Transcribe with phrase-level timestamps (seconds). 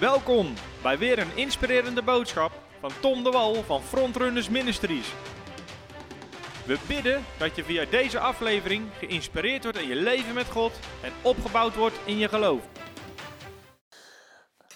[0.00, 5.12] Welkom bij weer een inspirerende boodschap van Tom de Wal van Frontrunners Ministries.
[6.66, 10.72] We bidden dat je via deze aflevering geïnspireerd wordt in je leven met God
[11.02, 12.68] en opgebouwd wordt in je geloof.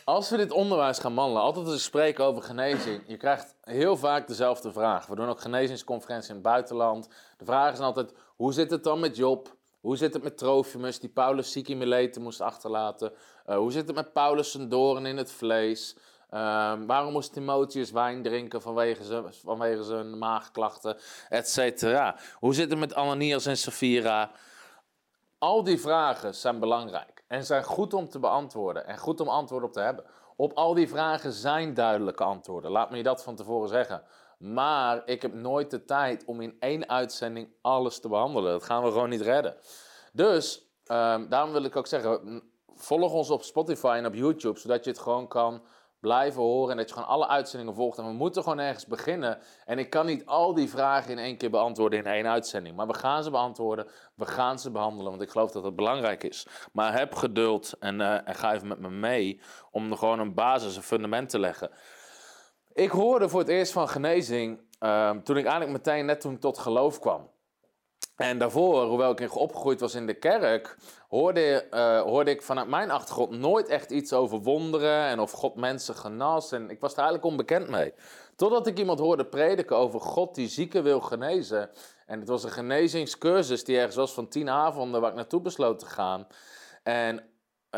[0.04, 3.96] Als we dit onderwijs gaan mandelen, altijd als ik spreek over genezing, je krijgt heel
[3.96, 5.06] vaak dezelfde vraag.
[5.06, 7.08] We doen ook genezingsconferenties in het buitenland.
[7.38, 9.56] De vraag is altijd, hoe zit het dan met Job?
[9.82, 13.12] Hoe zit het met Trofimus, die Paulus ziek in Mileten moest achterlaten?
[13.46, 15.96] Uh, hoe zit het met Paulus zijn doorn in het vlees?
[16.30, 20.96] Uh, waarom moest Timotheus wijn drinken vanwege zijn, vanwege zijn maagklachten,
[21.28, 22.16] et cetera?
[22.38, 24.30] Hoe zit het met Ananias en Sapphira?
[25.38, 29.68] Al die vragen zijn belangrijk en zijn goed om te beantwoorden en goed om antwoorden
[29.68, 30.04] op te hebben.
[30.36, 32.70] Op al die vragen zijn duidelijke antwoorden.
[32.70, 34.02] Laat me je dat van tevoren zeggen.
[34.42, 38.52] Maar ik heb nooit de tijd om in één uitzending alles te behandelen.
[38.52, 39.56] Dat gaan we gewoon niet redden.
[40.12, 42.42] Dus um, daarom wil ik ook zeggen:
[42.74, 45.62] volg ons op Spotify en op YouTube, zodat je het gewoon kan
[46.00, 47.98] blijven horen en dat je gewoon alle uitzendingen volgt.
[47.98, 49.38] En we moeten gewoon ergens beginnen.
[49.64, 52.76] En ik kan niet al die vragen in één keer beantwoorden in één uitzending.
[52.76, 56.24] Maar we gaan ze beantwoorden, we gaan ze behandelen, want ik geloof dat het belangrijk
[56.24, 56.46] is.
[56.72, 59.40] Maar heb geduld en, en ga even met me mee
[59.70, 61.70] om er gewoon een basis, een fundament te leggen.
[62.74, 66.58] Ik hoorde voor het eerst van genezing uh, toen ik eigenlijk meteen net toen tot
[66.58, 67.30] geloof kwam.
[68.16, 70.76] En daarvoor, hoewel ik opgegroeid was in de kerk,
[71.08, 75.56] hoorde, uh, hoorde ik vanuit mijn achtergrond nooit echt iets over wonderen en of God
[75.56, 76.52] mensen genas.
[76.52, 77.94] En ik was er eigenlijk onbekend mee.
[78.36, 81.70] Totdat ik iemand hoorde prediken over God die zieken wil genezen.
[82.06, 85.78] En het was een genezingscursus die ergens was van tien avonden waar ik naartoe besloot
[85.78, 86.26] te gaan.
[86.82, 87.24] En eh,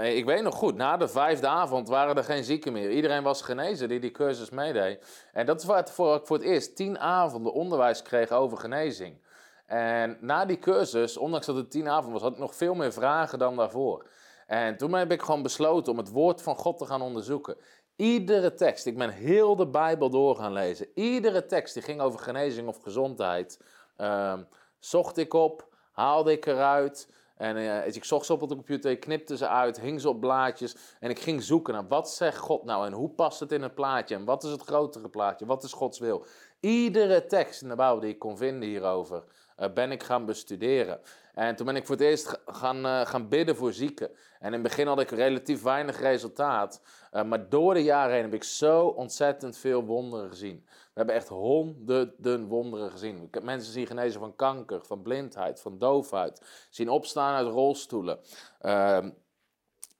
[0.02, 2.90] ik weet nog goed, na de vijfde avond waren er geen zieken meer.
[2.90, 5.26] Iedereen was genezen die die cursus meedeed.
[5.32, 9.22] En dat is waar ik voor het eerst tien avonden onderwijs kreeg over genezing.
[9.66, 12.92] En na die cursus, ondanks dat het tien avonden was, had ik nog veel meer
[12.92, 14.06] vragen dan daarvoor.
[14.46, 17.56] En toen heb ik gewoon besloten om het woord van God te gaan onderzoeken.
[17.96, 20.88] Iedere tekst, ik ben heel de Bijbel door gaan lezen.
[20.94, 23.60] Iedere tekst die ging over genezing of gezondheid,
[23.98, 24.38] uh,
[24.78, 27.08] zocht ik op, haalde ik eruit.
[27.36, 30.20] En uh, ik zocht ze op de computer, ik knipte ze uit, hing ze op
[30.20, 30.76] blaadjes.
[31.00, 33.74] En ik ging zoeken naar wat zegt God nou en hoe past het in het
[33.74, 34.14] plaatje?
[34.14, 35.46] En wat is het grotere plaatje?
[35.46, 36.26] Wat is Gods wil?
[36.60, 39.24] Iedere tekst in de Bijbel die ik kon vinden hierover,
[39.58, 41.00] uh, ben ik gaan bestuderen.
[41.34, 44.10] En toen ben ik voor het eerst gaan, uh, gaan bidden voor zieken.
[44.38, 46.80] En in het begin had ik relatief weinig resultaat.
[47.12, 50.64] Uh, maar door de jaren heen heb ik zo ontzettend veel wonderen gezien.
[50.66, 53.22] We hebben echt honderden wonderen gezien.
[53.22, 56.66] Ik heb mensen zien genezen van kanker, van blindheid, van doofheid.
[56.70, 58.18] Zien opstaan uit rolstoelen.
[58.60, 59.10] Ehm,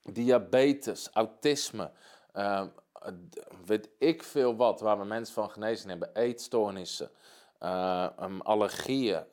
[0.01, 1.91] diabetes, autisme.
[2.31, 2.67] Ehm,
[3.65, 6.09] weet ik veel wat, waar we mensen van genezen hebben.
[6.13, 7.09] Eetstoornissen.
[7.59, 9.25] Uh, um, allergieën.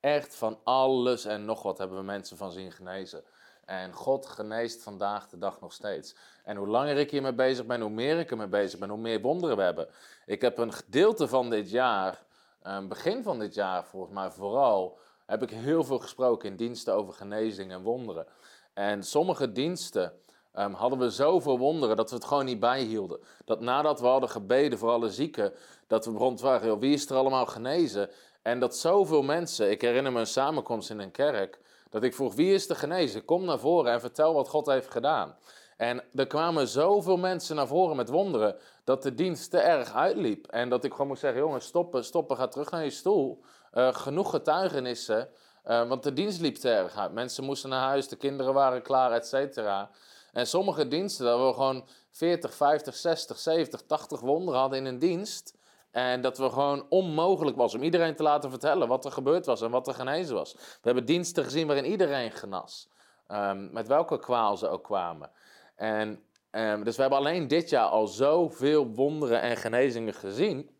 [0.00, 3.22] Echt van alles en nog wat hebben we mensen van zien genezen.
[3.64, 6.14] En God geneest vandaag de dag nog steeds.
[6.44, 9.20] En hoe langer ik hiermee bezig ben, hoe meer ik ermee bezig ben, hoe meer
[9.20, 9.88] wonderen we hebben.
[10.26, 12.22] Ik heb een gedeelte van dit jaar,
[12.66, 16.94] uh, begin van dit jaar volgens mij vooral, heb ik heel veel gesproken in diensten
[16.94, 18.26] over genezing en wonderen.
[18.74, 20.12] En sommige diensten
[20.58, 23.20] um, hadden we zoveel wonderen dat we het gewoon niet bijhielden.
[23.44, 25.52] Dat nadat we hadden gebeden voor alle zieken,
[25.86, 28.10] dat we te vragen, wie is er allemaal genezen?
[28.42, 32.34] En dat zoveel mensen, ik herinner me een samenkomst in een kerk, dat ik vroeg,
[32.34, 33.24] wie is er genezen?
[33.24, 35.36] Kom naar voren en vertel wat God heeft gedaan.
[35.76, 40.46] En er kwamen zoveel mensen naar voren met wonderen, dat de dienst te erg uitliep.
[40.46, 43.42] En dat ik gewoon moest zeggen, jongens, stoppen, stoppen, ga terug naar je stoel.
[43.74, 45.28] Uh, genoeg getuigenissen,
[45.66, 47.12] uh, want de dienst liep te erg uit.
[47.12, 49.90] Mensen moesten naar huis, de kinderen waren klaar, et cetera.
[50.32, 54.98] En sommige diensten, dat we gewoon 40, 50, 60, 70, 80 wonderen hadden in een
[54.98, 55.54] dienst.
[55.90, 59.62] En dat we gewoon onmogelijk was om iedereen te laten vertellen wat er gebeurd was
[59.62, 60.52] en wat er genezen was.
[60.52, 62.88] We hebben diensten gezien waarin iedereen genas.
[63.28, 65.30] Um, met welke kwaal ze ook kwamen.
[65.76, 70.70] En, um, dus we hebben alleen dit jaar al zoveel wonderen en genezingen gezien.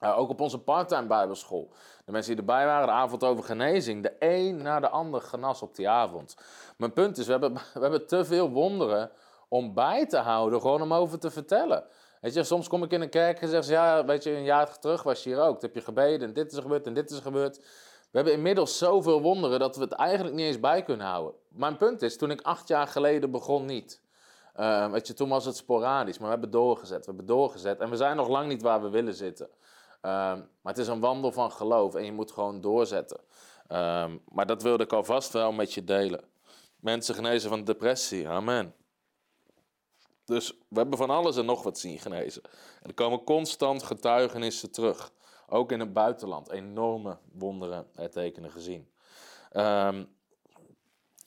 [0.00, 1.72] Uh, ook op onze parttime bijbelschool.
[2.04, 4.02] De mensen die erbij waren, de avond over genezing.
[4.02, 6.36] De een na de ander genas op die avond.
[6.76, 9.10] Mijn punt is, we hebben, we hebben te veel wonderen
[9.48, 11.84] om bij te houden, gewoon om over te vertellen.
[12.20, 14.44] Weet je, soms kom ik in een kerk en zeg ze, ja, weet je, een
[14.44, 15.62] jaar terug was je hier ook.
[15.62, 17.56] Heb je gebeden en dit is gebeurd en dit is gebeurd.
[18.10, 21.34] We hebben inmiddels zoveel wonderen dat we het eigenlijk niet eens bij kunnen houden.
[21.48, 24.00] Mijn punt is, toen ik acht jaar geleden begon niet.
[24.56, 27.80] Uh, weet je, toen was het sporadisch, maar we hebben doorgezet, we hebben doorgezet.
[27.80, 29.48] En we zijn nog lang niet waar we willen zitten.
[30.02, 33.20] Uh, maar het is een wandel van geloof en je moet gewoon doorzetten.
[33.68, 36.24] Uh, maar dat wilde ik alvast wel met je delen.
[36.76, 38.74] Mensen genezen van depressie, amen.
[40.28, 42.42] Dus we hebben van alles en nog wat zien genezen.
[42.82, 45.12] En er komen constant getuigenissen terug.
[45.48, 46.50] Ook in het buitenland.
[46.50, 48.88] Enorme wonderen en tekenen gezien.
[49.52, 50.16] Um,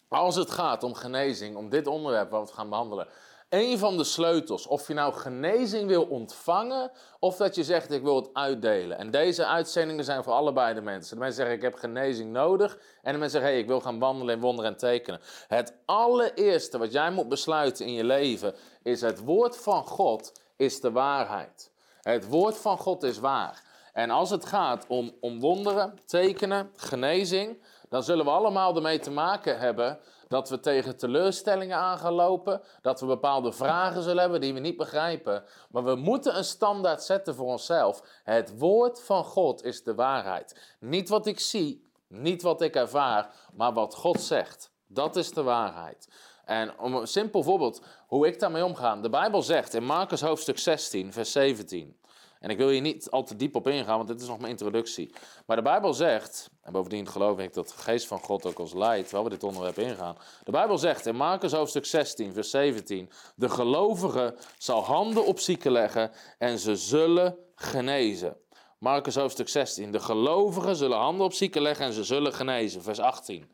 [0.07, 3.07] als het gaat om genezing, om dit onderwerp wat we gaan behandelen.
[3.51, 4.67] Een van de sleutels.
[4.67, 8.97] Of je nou genezing wil ontvangen, of dat je zegt ik wil het uitdelen.
[8.97, 11.13] En deze uitzendingen zijn voor allebei de mensen.
[11.13, 12.77] De mensen zeggen ik heb genezing nodig.
[13.01, 15.19] En de mensen zeggen hey, ik wil gaan wandelen in wonderen en tekenen.
[15.47, 20.79] Het allereerste wat jij moet besluiten in je leven is het woord van God is
[20.79, 21.71] de waarheid.
[22.01, 23.63] Het woord van God is waar.
[23.93, 29.11] En als het gaat om, om wonderen, tekenen, genezing, dan zullen we allemaal ermee te
[29.11, 34.41] maken hebben dat we tegen teleurstellingen aan gaan lopen, dat we bepaalde vragen zullen hebben
[34.41, 35.43] die we niet begrijpen.
[35.69, 38.03] Maar we moeten een standaard zetten voor onszelf.
[38.23, 40.75] Het woord van God is de waarheid.
[40.79, 44.71] Niet wat ik zie, niet wat ik ervaar, maar wat God zegt.
[44.87, 46.09] Dat is de waarheid.
[46.45, 48.95] En om een simpel voorbeeld hoe ik daarmee omga.
[48.95, 52.00] De Bijbel zegt in Marcus hoofdstuk 16, vers 17.
[52.41, 54.51] En ik wil hier niet al te diep op ingaan, want dit is nog mijn
[54.51, 55.13] introductie.
[55.45, 58.73] Maar de Bijbel zegt, en bovendien geloof ik dat de geest van God ook ons
[58.73, 60.17] leidt, terwijl we dit onderwerp ingaan.
[60.43, 65.71] De Bijbel zegt in Marcus hoofdstuk 16, vers 17, de gelovige zal handen op zieken
[65.71, 68.37] leggen en ze zullen genezen.
[68.77, 72.83] Marcus hoofdstuk 16, de gelovigen zullen handen op zieken leggen en ze zullen genezen.
[72.83, 73.51] Vers 18.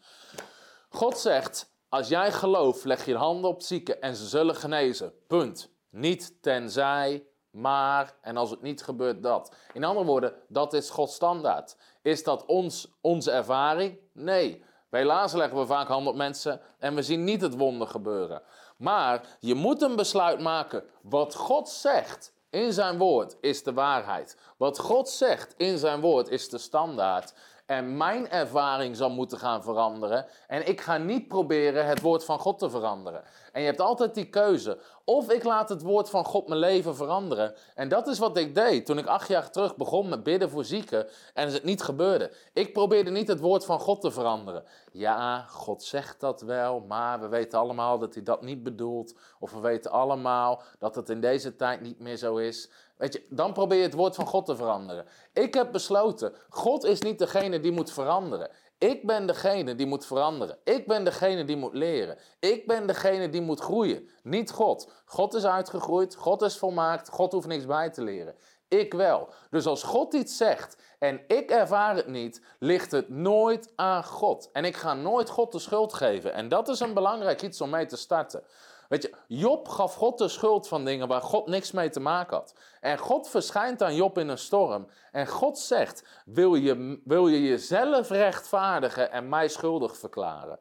[0.90, 5.14] God zegt, als jij gelooft, leg je handen op zieken en ze zullen genezen.
[5.28, 5.70] Punt.
[5.90, 7.24] Niet tenzij,
[7.58, 9.56] maar, en als het niet gebeurt, dat.
[9.74, 11.76] In andere woorden, dat is Gods standaard.
[12.02, 13.98] Is dat ons, onze ervaring?
[14.12, 14.64] Nee.
[14.90, 18.42] Helaas leggen we vaak handen op mensen en we zien niet het wonder gebeuren.
[18.78, 20.84] Maar je moet een besluit maken.
[21.02, 24.38] Wat God zegt in zijn woord is de waarheid.
[24.58, 27.34] Wat God zegt in zijn woord is de standaard.
[27.68, 30.26] En mijn ervaring zal moeten gaan veranderen.
[30.48, 33.24] En ik ga niet proberen het woord van God te veranderen.
[33.52, 34.80] En je hebt altijd die keuze.
[35.06, 37.56] Of ik laat het woord van God mijn leven veranderen.
[37.76, 40.66] En dat is wat ik deed toen ik acht jaar terug begon met bidden voor
[40.66, 41.08] zieken.
[41.34, 42.32] En het niet gebeurde.
[42.54, 44.64] Ik probeerde niet het woord van God te veranderen.
[44.92, 46.80] Ja, God zegt dat wel.
[46.80, 49.16] Maar we weten allemaal dat hij dat niet bedoelt.
[49.40, 52.70] Of we weten allemaal dat het in deze tijd niet meer zo is.
[52.98, 55.06] Weet je, dan probeer je het woord van God te veranderen.
[55.34, 58.50] Ik heb besloten, God is niet degene die moet veranderen.
[58.78, 60.58] Ik ben degene die moet veranderen.
[60.64, 62.18] Ik ben degene die moet leren.
[62.40, 64.10] Ik ben degene die moet groeien.
[64.24, 64.92] Niet God.
[65.06, 68.36] God is uitgegroeid, God is volmaakt, God hoeft niks bij te leren.
[68.68, 69.30] Ik wel.
[69.50, 74.50] Dus als God iets zegt en ik ervaar het niet, ligt het nooit aan God.
[74.52, 76.34] En ik ga nooit God de schuld geven.
[76.34, 78.44] En dat is een belangrijk iets om mee te starten.
[78.90, 82.38] Weet je, Job gaf God de schuld van dingen waar God niks mee te maken
[82.38, 82.54] had.
[82.80, 84.88] En God verschijnt aan Job in een storm.
[85.12, 90.60] En God zegt: Wil je, wil je jezelf rechtvaardigen en mij schuldig verklaren?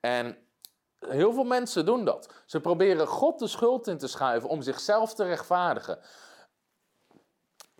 [0.00, 0.38] En
[1.06, 2.28] heel veel mensen doen dat.
[2.46, 5.98] Ze proberen God de schuld in te schuiven om zichzelf te rechtvaardigen.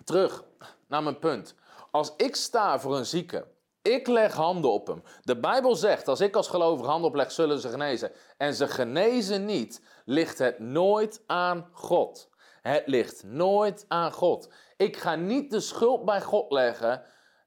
[0.04, 0.44] Terug
[0.86, 1.54] naar mijn punt.
[1.90, 3.46] Als ik sta voor een zieke
[3.82, 5.02] ik leg handen op hem.
[5.22, 8.12] De Bijbel zegt, als ik als gelovige handen opleg, zullen ze genezen.
[8.36, 12.28] En ze genezen niet, ligt het nooit aan God.
[12.62, 14.52] Het ligt nooit aan God.
[14.76, 17.02] Ik ga niet de schuld bij God leggen.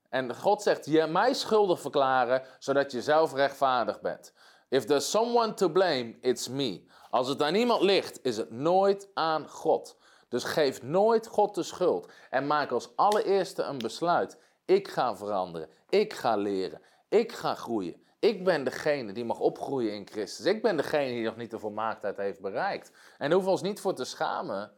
[0.09, 4.33] En God zegt, je mij schuldig verklaren, zodat je zelf rechtvaardig bent.
[4.69, 6.85] If there's someone to blame, it's me.
[7.09, 9.97] Als het aan iemand ligt, is het nooit aan God.
[10.29, 12.11] Dus geef nooit God de schuld.
[12.29, 14.37] En maak als allereerste een besluit.
[14.65, 15.69] Ik ga veranderen.
[15.91, 16.81] Ik ga leren.
[17.09, 17.95] Ik ga groeien.
[18.19, 20.45] Ik ben degene die mag opgroeien in Christus.
[20.45, 22.91] Ik ben degene die nog niet de volmaaktheid heeft bereikt.
[22.91, 24.71] En daar hoeven we ons niet voor te schamen.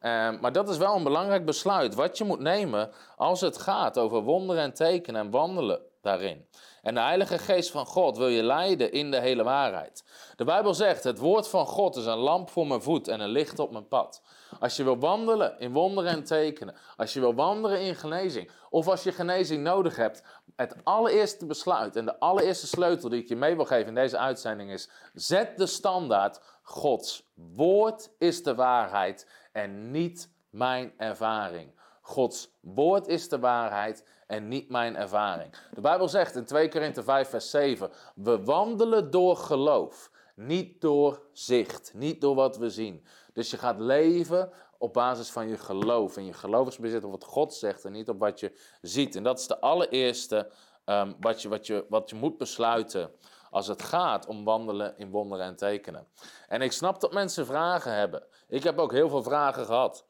[0.00, 3.98] Ehm, maar dat is wel een belangrijk besluit wat je moet nemen als het gaat
[3.98, 6.46] over wonderen en tekenen en wandelen daarin.
[6.82, 10.04] En de Heilige Geest van God wil je leiden in de hele waarheid.
[10.36, 13.28] De Bijbel zegt: Het woord van God is een lamp voor mijn voet en een
[13.28, 14.22] licht op mijn pad.
[14.60, 18.88] Als je wil wandelen in wonderen en tekenen, als je wil wandelen in genezing, of
[18.88, 20.22] als je genezing nodig hebt,
[20.58, 24.18] het allereerste besluit en de allereerste sleutel die ik je mee wil geven in deze
[24.18, 26.40] uitzending is: zet de standaard.
[26.62, 31.70] Gods woord is de waarheid en niet mijn ervaring.
[32.00, 35.54] Gods woord is de waarheid en niet mijn ervaring.
[35.74, 41.22] De Bijbel zegt in 2 Korinthe 5 vers 7, we wandelen door geloof, niet door
[41.32, 43.04] zicht, niet door wat we zien.
[43.32, 47.54] Dus je gaat leven op basis van je geloof en je geloofsbezit op wat God
[47.54, 49.16] zegt en niet op wat je ziet.
[49.16, 50.50] En dat is de allereerste
[50.84, 53.10] um, wat, je, wat, je, wat je moet besluiten
[53.50, 56.08] als het gaat om wandelen in wonderen en tekenen.
[56.48, 58.26] En ik snap dat mensen vragen hebben.
[58.48, 60.06] Ik heb ook heel veel vragen gehad.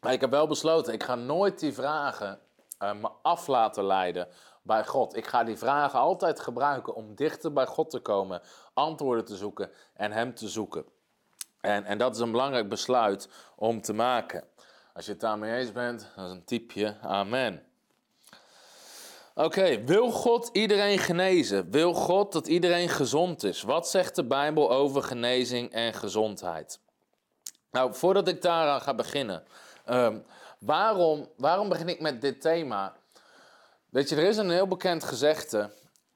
[0.00, 2.40] Maar ik heb wel besloten, ik ga nooit die vragen
[2.82, 4.28] uh, me af laten leiden
[4.62, 5.16] bij God.
[5.16, 8.42] Ik ga die vragen altijd gebruiken om dichter bij God te komen,
[8.74, 10.84] antwoorden te zoeken en Hem te zoeken.
[11.60, 14.44] En, en dat is een belangrijk besluit om te maken.
[14.92, 17.62] Als je het daarmee eens bent, dan is een typje amen.
[19.34, 21.70] Oké, wil God iedereen genezen?
[21.70, 23.62] Wil God dat iedereen gezond is?
[23.62, 26.80] Wat zegt de Bijbel over genezing en gezondheid?
[27.70, 29.44] Nou, voordat ik daaraan ga beginnen,
[29.84, 30.18] ehm,
[30.58, 32.96] waarom, waarom begin ik met dit thema?
[33.88, 35.70] Weet je, er is een heel bekend gezegde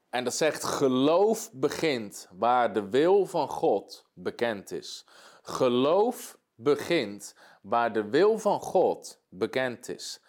[0.09, 5.05] en dat zegt: geloof begint waar de wil van God bekend is.
[5.45, 10.21] Geloof begint waar de wil van God bekend is.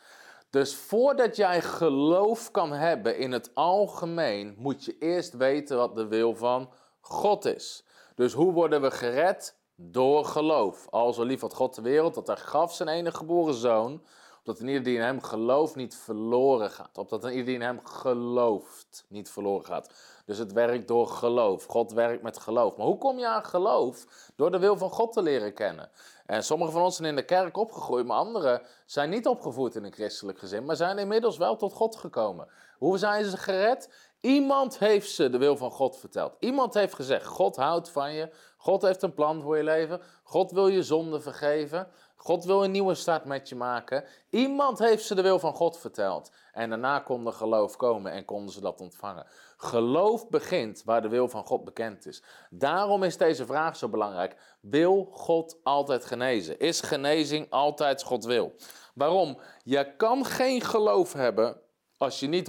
[0.51, 6.07] Dus voordat jij geloof kan hebben in het algemeen, moet je eerst weten wat de
[6.07, 7.85] wil van God is.
[8.15, 9.57] Dus hoe worden we gered?
[9.77, 10.87] Door geloof.
[10.91, 14.03] Al zo lief had God de wereld dat hij gaf zijn enige geboren zoon,
[14.45, 16.99] opdat een ieder die in hem gelooft niet verloren gaat.
[16.99, 19.91] Opdat een ieder die in hem gelooft niet verloren gaat.
[20.25, 21.65] Dus het werkt door geloof.
[21.65, 22.77] God werkt met geloof.
[22.77, 24.07] Maar hoe kom je aan geloof?
[24.37, 25.91] Door de wil van God te leren kennen.
[26.27, 29.85] En sommigen van ons zijn in de kerk opgegroeid, maar anderen zijn niet opgevoed in
[29.85, 32.49] een christelijk gezin, maar zijn inmiddels wel tot God gekomen.
[32.79, 34.13] Hoe zijn ze gered?
[34.25, 36.37] Iemand heeft ze de wil van God verteld.
[36.39, 38.31] Iemand heeft gezegd: God houdt van je.
[38.57, 40.01] God heeft een plan voor je leven.
[40.23, 41.89] God wil je zonde vergeven.
[42.17, 44.05] God wil een nieuwe start met je maken.
[44.31, 46.31] Iemand heeft ze de wil van God verteld.
[46.53, 49.27] En daarna kon er geloof komen en konden ze dat ontvangen.
[49.57, 52.23] Geloof begint waar de wil van God bekend is.
[52.51, 54.37] Daarom is deze vraag zo belangrijk.
[54.61, 56.59] Wil God altijd genezen?
[56.59, 58.55] Is genezing altijd God wil?
[58.95, 59.39] Waarom?
[59.65, 61.63] Je kan geen geloof hebben
[61.97, 62.49] als je niet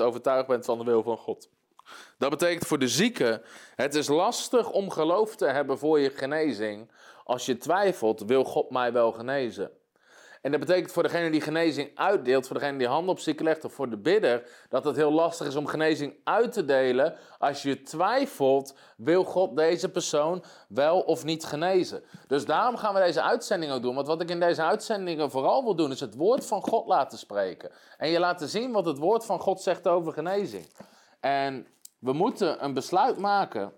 [0.00, 1.50] 100% overtuigd bent van de wil van God.
[2.18, 3.42] Dat betekent voor de zieke,
[3.74, 6.90] het is lastig om geloof te hebben voor je genezing
[7.24, 9.70] als je twijfelt, wil God mij wel genezen?
[10.42, 13.64] En dat betekent voor degene die genezing uitdeelt, voor degene die handen op zieken legt
[13.64, 17.62] of voor de bidder, dat het heel lastig is om genezing uit te delen als
[17.62, 22.02] je twijfelt, wil God deze persoon wel of niet genezen.
[22.26, 23.94] Dus daarom gaan we deze uitzending ook doen.
[23.94, 27.18] Want wat ik in deze uitzendingen vooral wil doen, is het woord van God laten
[27.18, 27.70] spreken.
[27.98, 30.66] En je laten zien wat het woord van God zegt over genezing.
[31.20, 31.66] En
[31.98, 33.72] we moeten een besluit maken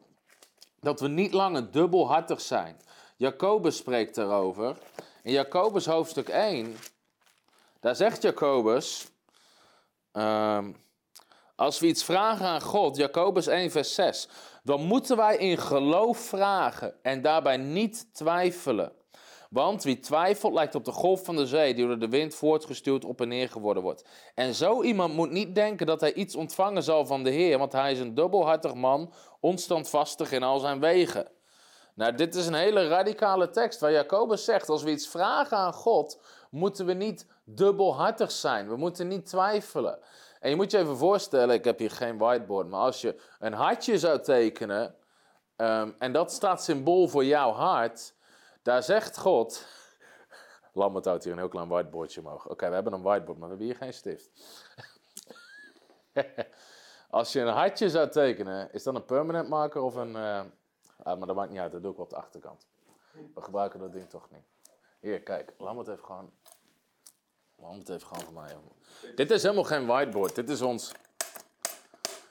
[0.81, 2.77] dat we niet langer dubbelhartig zijn.
[3.17, 4.77] Jacobus spreekt daarover.
[5.25, 6.77] In Jacobus hoofdstuk 1,
[7.81, 9.07] daar zegt Jacobus,
[10.13, 10.73] ehm,
[11.57, 14.29] als we iets vragen aan God, Jacobus 1, vers 6,
[14.63, 18.93] dan moeten wij in geloof vragen en daarbij niet twijfelen.
[19.51, 23.05] Want wie twijfelt lijkt op de golf van de zee die door de wind voortgestuurd
[23.05, 24.05] op en neer geworden wordt.
[24.35, 27.73] En zo iemand moet niet denken dat hij iets ontvangen zal van de Heer, want
[27.73, 31.29] hij is een dubbelhartig man, onstandvastig in al zijn wegen.
[31.95, 35.73] Nou, dit is een hele radicale tekst waar Jacobus zegt: als we iets vragen aan
[35.73, 36.21] God,
[36.51, 38.69] moeten we niet dubbelhartig zijn.
[38.69, 39.99] We moeten niet twijfelen.
[40.41, 43.53] En je moet je even voorstellen: ik heb hier geen whiteboard, maar als je een
[43.53, 44.95] hartje zou tekenen
[45.57, 48.15] ehm, en dat staat symbool voor jouw hart,
[48.63, 49.67] daar zegt God.
[50.73, 52.49] Lambert houdt hier een heel klein whiteboardje omhoog.
[52.49, 54.31] Oké, we hebben een whiteboard, maar we hebben hier geen stift.
[57.11, 60.17] Als je een hartje zou tekenen, is dat een permanent marker of een.
[60.17, 60.41] Uh...
[61.03, 62.67] Ah, maar dat maakt niet uit, dat doe ik op de achterkant.
[63.35, 64.45] We gebruiken dat ding toch niet.
[65.01, 66.33] Hier, kijk, Lambert heeft gewoon.
[67.57, 68.57] Lambert heeft gewoon voor mij.
[69.15, 70.35] Dit is helemaal geen whiteboard.
[70.35, 70.93] Dit is ons,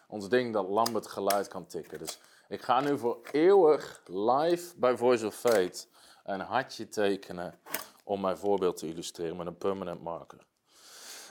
[0.08, 2.00] ons ding dat Lambert geluid kan tikken.
[2.00, 5.86] Dus ik ga nu voor eeuwig live bij Voice of Fate
[6.24, 7.60] een hartje tekenen
[8.03, 10.46] om mijn voorbeeld te illustreren met een permanent marker.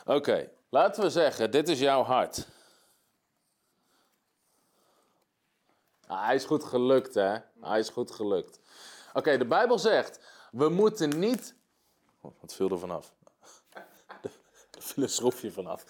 [0.05, 2.47] Oké, laten we zeggen, dit is jouw hart.
[6.13, 7.37] Ah, hij is goed gelukt, hè?
[7.61, 8.61] Hij is goed gelukt.
[9.13, 11.55] Oké, de Bijbel zegt, we moeten niet...
[12.21, 13.13] Oh, wat viel er vanaf?
[14.77, 15.85] Er viel een schroefje vanaf.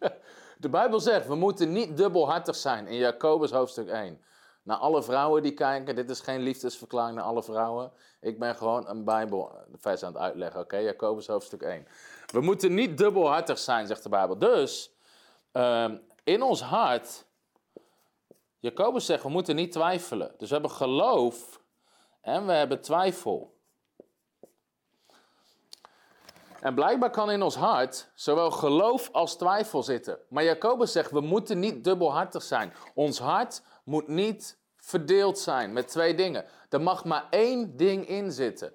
[0.58, 4.20] De Bijbel zegt, we moeten niet dubbelhartig zijn in Jacobus hoofdstuk 1.
[4.62, 7.92] Naar alle vrouwen die kijken, dit is geen liefdesverklaring naar alle vrouwen.
[8.20, 10.76] Ik ben gewoon een Bijbelvers aan het uitleggen, oké?
[10.76, 11.86] Jacobus hoofdstuk 1.
[12.26, 14.38] We moeten niet dubbelhartig zijn, zegt de Bijbel.
[14.38, 14.96] Dus,
[15.52, 17.25] um, in ons hart
[18.66, 20.34] Jacobus zegt, we moeten niet twijfelen.
[20.38, 21.60] Dus we hebben geloof
[22.20, 23.54] en we hebben twijfel.
[26.60, 30.18] En blijkbaar kan in ons hart zowel geloof als twijfel zitten.
[30.28, 32.72] Maar Jacobus zegt, we moeten niet dubbelhartig zijn.
[32.94, 36.44] Ons hart moet niet verdeeld zijn met twee dingen.
[36.68, 38.72] Er mag maar één ding in zitten.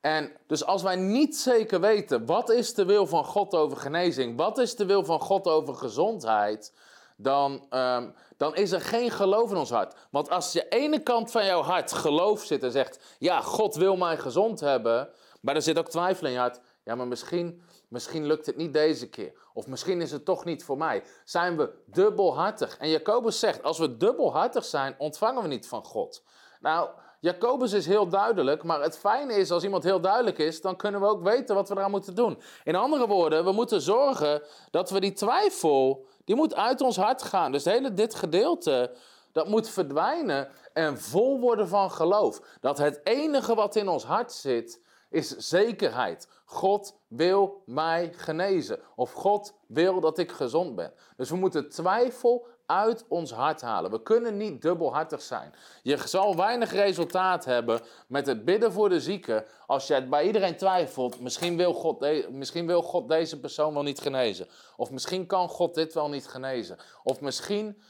[0.00, 4.36] En dus als wij niet zeker weten, wat is de wil van God over genezing?
[4.36, 6.72] Wat is de wil van God over gezondheid?
[7.16, 9.94] dan, ehm, dan is er geen geloof in ons hart.
[10.10, 13.96] Want als je ene kant van jouw hart geloof zit en zegt: Ja, God wil
[13.96, 15.08] mij gezond hebben.
[15.40, 16.60] Maar er zit ook twijfel in je hart.
[16.84, 19.32] Ja, maar misschien, misschien lukt het niet deze keer.
[19.52, 21.02] Of misschien is het toch niet voor mij.
[21.24, 22.76] Zijn we dubbelhartig?
[22.76, 26.22] En Jacobus zegt: Als we dubbelhartig zijn, ontvangen we niet van God.
[26.60, 26.88] Nou,
[27.24, 31.00] Jacobus is heel duidelijk, maar het fijne is als iemand heel duidelijk is, dan kunnen
[31.00, 32.42] we ook weten wat we eraan moeten doen.
[32.64, 37.22] In andere woorden, we moeten zorgen dat we die twijfel, die moet uit ons hart
[37.22, 37.52] gaan.
[37.52, 38.96] Dus hele dit gedeelte,
[39.32, 42.40] dat moet verdwijnen en vol worden van geloof.
[42.60, 46.28] Dat het enige wat in ons hart zit, is zekerheid.
[46.44, 48.80] God wil mij genezen.
[48.96, 50.92] Of God wil dat ik gezond ben.
[51.16, 53.90] Dus we moeten twijfel uit ons hart halen.
[53.90, 55.54] We kunnen niet dubbelhartig zijn.
[55.82, 60.56] Je zal weinig resultaat hebben met het bidden voor de zieke als je bij iedereen
[60.56, 61.20] twijfelt.
[61.20, 64.48] Misschien wil, God misschien wil God deze persoon wel niet genezen.
[64.76, 66.78] Of misschien kan God dit wel niet genezen.
[67.02, 67.82] Of misschien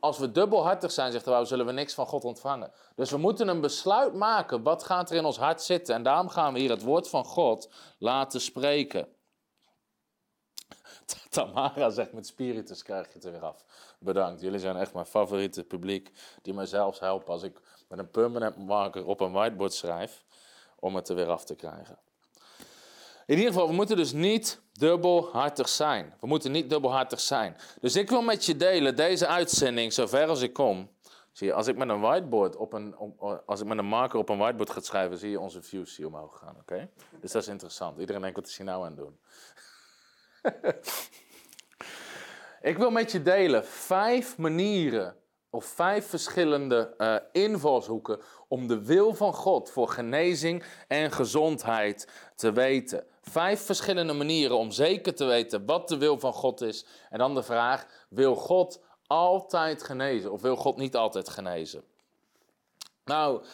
[0.00, 2.72] als we dubbelhartig zijn, zegt de zullen we niks van God ontvangen.
[2.94, 4.62] Dus we moeten een besluit maken.
[4.62, 5.94] Wat gaat er in ons hart zitten?
[5.94, 9.08] En daarom gaan we hier het woord van God laten spreken.
[11.28, 13.64] Tamara zegt, met spiritus krijg je het er weer af.
[13.98, 16.10] Bedankt, jullie zijn echt mijn favoriete publiek.
[16.42, 20.24] Die mij zelfs helpen als ik met een permanent marker op een whiteboard schrijf.
[20.78, 21.98] Om het er weer af te krijgen.
[23.26, 26.14] In ieder geval, we moeten dus niet dubbelhartig zijn.
[26.20, 27.56] We moeten niet dubbelhartig zijn.
[27.80, 30.90] Dus ik wil met je delen deze uitzending, zover als ik kom.
[31.32, 32.94] Zie je, als ik met een whiteboard op een,
[33.46, 36.06] als ik met een marker op een whiteboard ga schrijven, zie je onze views hier
[36.06, 36.56] omhoog gaan.
[36.60, 36.88] Oké?
[37.20, 37.98] Dus dat is interessant.
[37.98, 39.18] Iedereen denkt, wat is hij nou aan doen?
[42.60, 45.16] ik wil met je delen vijf manieren
[45.50, 52.52] of vijf verschillende uh, invalshoeken om de wil van God voor genezing en gezondheid te
[52.52, 53.04] weten.
[53.22, 56.86] Vijf verschillende manieren om zeker te weten wat de wil van God is.
[57.10, 61.82] En dan de vraag: wil God altijd genezen of wil God niet altijd genezen?
[63.04, 63.44] Nou,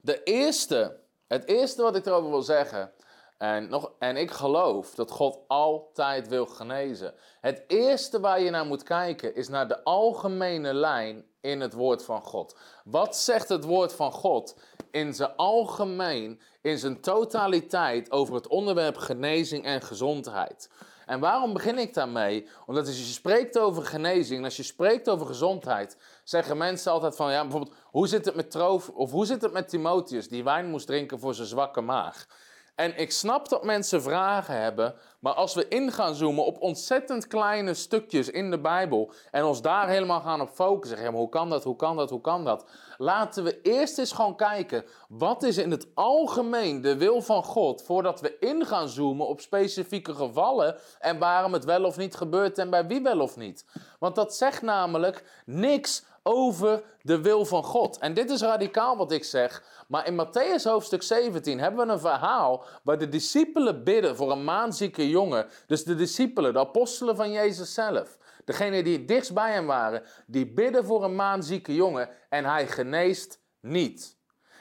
[0.00, 2.92] de eerste, het eerste wat ik erover wil zeggen.
[3.40, 7.14] En, nog, en ik geloof dat God altijd wil genezen.
[7.40, 12.04] Het eerste waar je naar moet kijken is naar de algemene lijn in het woord
[12.04, 12.56] van God.
[12.84, 14.56] Wat zegt het woord van God
[14.90, 20.70] in zijn algemeen, in zijn totaliteit over het onderwerp genezing en gezondheid?
[21.06, 22.48] En waarom begin ik daarmee?
[22.66, 27.32] Omdat als je spreekt over genezing, als je spreekt over gezondheid, zeggen mensen altijd van,
[27.32, 30.66] ja, bijvoorbeeld, hoe zit het met Troof, of hoe zit het met Timotheus, die wijn
[30.66, 32.26] moest drinken voor zijn zwakke maag?
[32.74, 37.26] En ik snap dat mensen vragen hebben, maar als we in gaan zoomen op ontzettend
[37.26, 41.50] kleine stukjes in de Bijbel en ons daar helemaal gaan op focussen, zeggen, hoe kan
[41.50, 42.64] dat, hoe kan dat, hoe kan dat?
[42.96, 47.82] Laten we eerst eens gewoon kijken, wat is in het algemeen de wil van God,
[47.82, 52.58] voordat we in gaan zoomen op specifieke gevallen en waarom het wel of niet gebeurt
[52.58, 53.64] en bij wie wel of niet.
[53.98, 57.98] Want dat zegt namelijk niks over de wil van God.
[57.98, 62.00] En dit is radicaal wat ik zeg, maar in Matthäus hoofdstuk 17 hebben we een
[62.00, 65.46] verhaal waar de discipelen bidden voor een maanzieke jongen.
[65.66, 68.18] Dus de discipelen, de apostelen van Jezus zelf.
[68.44, 73.40] Degene die dichtst bij hem waren, die bidden voor een maanzieke jongen en hij geneest
[73.60, 74.16] niet.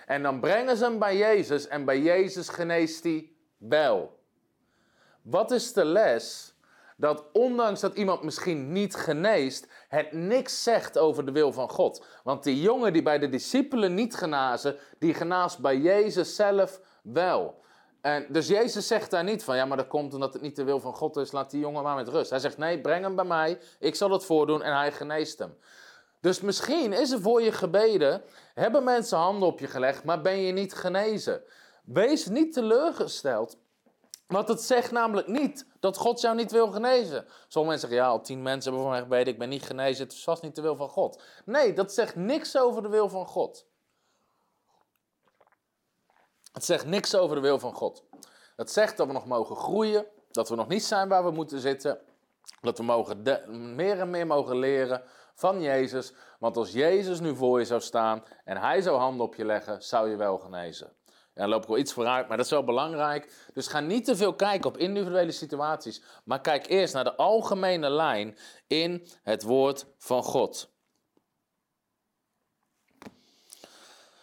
[0.06, 4.20] En dan brengen ze hem bij Jezus en bij Jezus geneest hij wel.
[5.22, 6.54] Wat is de les?
[6.98, 12.06] Dat ondanks dat iemand misschien niet geneest, het niks zegt over de wil van God.
[12.24, 17.62] Want die jongen die bij de discipelen niet genazen, die genaast bij Jezus zelf wel.
[18.02, 20.64] En dus Jezus zegt daar niet van, ja, maar dat komt omdat het niet de
[20.64, 22.30] wil van God is, laat die jongen maar met rust.
[22.30, 25.58] Hij zegt, nee, breng hem bij mij, ik zal het voordoen en hij geneest hem.
[26.22, 28.22] Dus misschien is er voor je gebeden,
[28.54, 31.42] hebben mensen handen op je gelegd, maar ben je niet genezen.
[31.84, 33.58] Wees niet teleurgesteld
[34.30, 37.26] want het zegt namelijk niet dat God jou niet wil genezen.
[37.48, 40.04] Sommige mensen zeggen, ja, al tien mensen hebben voor mij gebeden, ik ben niet genezen,
[40.04, 41.22] het is vast niet de wil van God.
[41.46, 43.66] Nee, dat zegt niks over de wil van God.
[46.52, 48.04] Het zegt niks over de wil van God.
[48.56, 51.60] Het zegt dat we nog mogen groeien, dat we nog niet zijn waar we moeten
[51.60, 52.00] zitten,
[52.62, 53.22] dat we mogen
[53.76, 55.04] meer en meer mogen leren
[55.36, 56.14] van Jezus.
[56.40, 59.84] Want als Jezus nu voor je zou staan en hij zou handen op je leggen,
[59.84, 60.98] zou je wel genezen.
[61.34, 63.50] En dan loop ik wel iets vooruit, maar dat is wel belangrijk.
[63.54, 67.90] Dus ga niet te veel kijken op individuele situaties, maar kijk eerst naar de algemene
[67.90, 68.38] lijn
[68.68, 70.72] in het woord van God.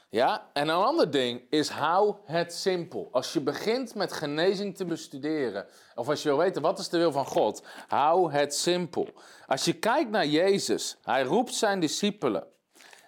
[0.08, 3.08] Ja, en een ander ding is hou het simpel.
[3.12, 6.98] Als je begint met genezing te bestuderen, of als je wil weten wat is de
[6.98, 9.08] wil van God, hou het simpel.
[9.46, 12.46] Als je kijkt naar Jezus, hij roept zijn discipelen.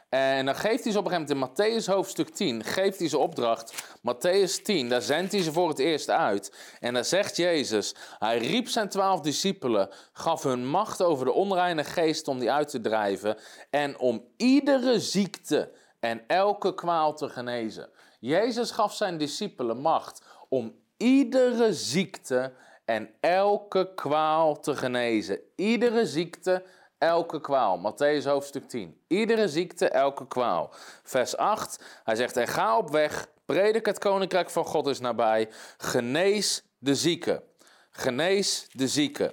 [0.09, 3.09] En dan geeft hij ze op een gegeven moment in Matthäus hoofdstuk 10, geeft hij
[3.09, 3.97] ze opdracht.
[3.99, 6.57] Matthäus 10, daar zendt hij ze voor het eerst uit.
[6.81, 11.85] En dan zegt Jezus, hij riep zijn twaalf discipelen, gaf hun macht over de onreine
[11.85, 13.37] geest om die uit te drijven.
[13.71, 17.89] En om iedere ziekte en elke kwaal te genezen.
[18.21, 22.53] Jezus gaf zijn discipelen macht om iedere ziekte
[22.85, 25.41] en elke kwaal te genezen.
[25.57, 26.63] Iedere ziekte
[26.99, 27.79] elke kwaal.
[27.79, 29.01] Matthäus hoofdstuk 10.
[29.07, 30.71] Iedere ziekte, elke kwaal.
[31.03, 35.49] Vers 8, hij zegt, en ga op weg, predik het koninkrijk van God is nabij,
[35.77, 37.43] genees de zieken.
[37.91, 39.33] Genees de zieken.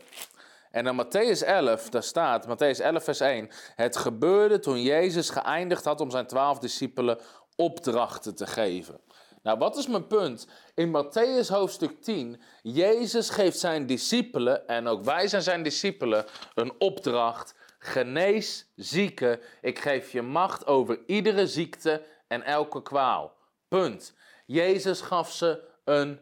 [0.71, 5.85] En dan Matthäus 11, daar staat, Matthäus 11 vers 1, het gebeurde toen Jezus geëindigd
[5.85, 7.19] had om zijn twaalf discipelen
[7.55, 8.99] opdrachten te geven.
[9.45, 10.47] Nou, wat is mijn punt?
[10.73, 16.73] In Matthäus hoofdstuk 10, Jezus geeft zijn discipelen, en ook wij zijn zijn discipelen, een
[16.77, 17.55] opdracht.
[17.79, 23.35] Genees zieken, ik geef je macht over iedere ziekte en elke kwaal.
[23.67, 24.13] Punt.
[24.45, 26.19] Jezus gaf ze een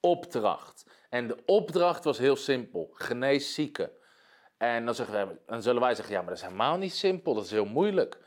[0.00, 0.86] opdracht.
[1.10, 3.90] En de opdracht was heel simpel: genees zieken.
[4.56, 7.34] En dan, zeggen we, dan zullen wij zeggen: ja, maar dat is helemaal niet simpel,
[7.34, 8.18] dat is heel moeilijk.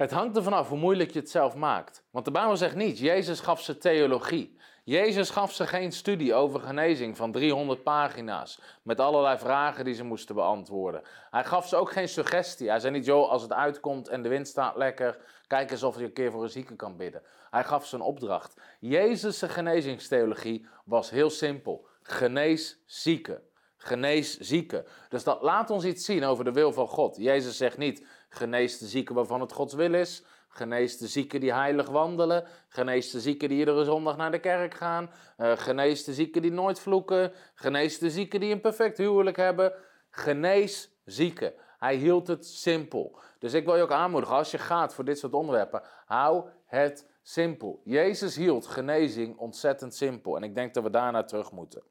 [0.00, 2.04] Het hangt ervan af hoe moeilijk je het zelf maakt.
[2.10, 4.58] Want de Bijbel zegt niet, Jezus gaf ze theologie.
[4.84, 8.60] Jezus gaf ze geen studie over genezing van 300 pagina's.
[8.82, 11.02] Met allerlei vragen die ze moesten beantwoorden.
[11.30, 12.68] Hij gaf ze ook geen suggestie.
[12.68, 15.98] Hij zei niet, joh, als het uitkomt en de wind staat lekker, kijk eens of
[15.98, 17.22] je een keer voor een zieke kan bidden.
[17.50, 18.60] Hij gaf ze een opdracht.
[18.78, 21.86] Jezus' genezingstheologie was heel simpel.
[22.02, 23.42] Genees zieken.
[23.76, 24.84] Genees zieken.
[25.08, 27.16] Dus dat laat ons iets zien over de wil van God.
[27.16, 30.24] Jezus zegt niet, genees de zieken waarvan het Gods wil is.
[30.48, 32.44] Genees de zieken die heilig wandelen.
[32.68, 35.10] Genees de zieken die iedere zondag naar de kerk gaan.
[35.38, 37.32] Uh, genees de zieken die nooit vloeken.
[37.54, 39.72] Genees de zieken die een perfect huwelijk hebben.
[40.10, 41.52] Genees zieken.
[41.78, 43.18] Hij hield het simpel.
[43.38, 47.08] Dus ik wil je ook aanmoedigen, als je gaat voor dit soort onderwerpen, hou het
[47.22, 47.80] simpel.
[47.84, 50.36] Jezus hield genezing ontzettend simpel.
[50.36, 51.82] En ik denk dat we daarna terug moeten.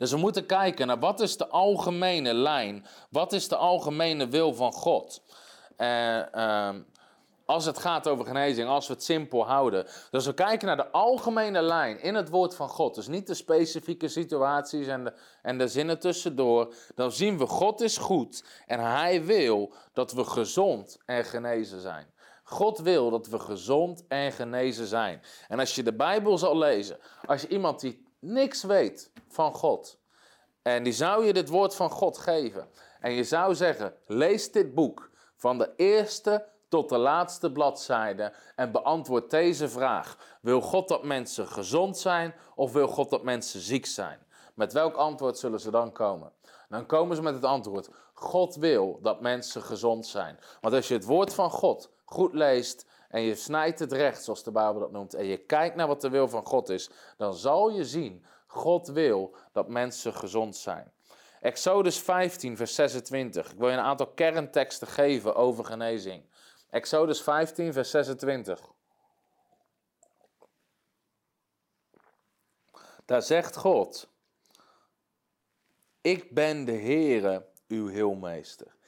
[0.00, 4.54] Dus we moeten kijken naar wat is de algemene lijn, wat is de algemene wil
[4.54, 5.22] van God.
[5.78, 6.70] Uh,
[7.44, 9.86] als het gaat over genezing, als we het simpel houden.
[10.10, 12.94] Dus we kijken naar de algemene lijn in het woord van God.
[12.94, 16.74] Dus niet de specifieke situaties en en de zinnen tussendoor.
[16.94, 22.06] Dan zien we God is goed en Hij wil dat we gezond en genezen zijn.
[22.44, 25.22] God wil dat we gezond en genezen zijn.
[25.48, 29.98] En als je de Bijbel zal lezen, als je iemand die niks weet van God,
[30.62, 32.68] en die zou je dit woord van God geven,
[33.00, 38.72] en je zou zeggen: lees dit boek van de eerste tot de laatste bladzijde en
[38.72, 40.38] beantwoord deze vraag.
[40.40, 44.18] Wil God dat mensen gezond zijn of wil God dat mensen ziek zijn?
[44.54, 46.32] Met welk antwoord zullen ze dan komen?
[46.68, 50.38] Dan komen ze met het antwoord: God wil dat mensen gezond zijn.
[50.60, 54.42] Want als je het woord van God goed leest en je snijdt het recht, zoals
[54.42, 57.34] de Bijbel dat noemt, en je kijkt naar wat de wil van God is, dan
[57.34, 60.92] zal je zien: God wil dat mensen gezond zijn.
[61.40, 63.52] Exodus 15, vers 26.
[63.52, 66.24] Ik wil je een aantal kernteksten geven over genezing.
[66.70, 68.60] Exodus 15, vers 26.
[73.04, 74.08] Daar zegt God:
[76.00, 78.78] Ik ben de Heere, uw heelmeester.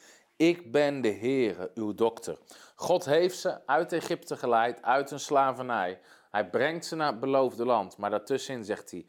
[0.43, 2.39] Ik ben de Heere, uw dokter.
[2.75, 6.01] God heeft ze uit Egypte geleid, uit een slavernij.
[6.31, 7.97] Hij brengt ze naar het beloofde land.
[7.97, 9.07] Maar daartussenin zegt hij: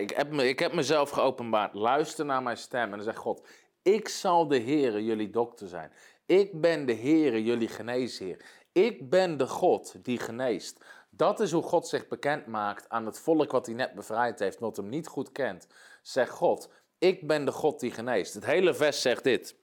[0.00, 1.74] ik heb, me, ik heb mezelf geopenbaard.
[1.74, 2.82] Luister naar mijn stem.
[2.82, 3.46] En dan zegt God:
[3.82, 5.92] Ik zal de Heere, jullie dokter zijn.
[6.26, 8.44] Ik ben de Heere, jullie geneesheer.
[8.72, 10.84] Ik ben de God die geneest.
[11.10, 14.58] Dat is hoe God zich bekend maakt aan het volk wat hij net bevrijd heeft,
[14.58, 15.66] wat hem niet goed kent.
[16.02, 16.68] Zegt God:
[16.98, 18.34] Ik ben de God die geneest.
[18.34, 19.60] Het hele vers zegt dit.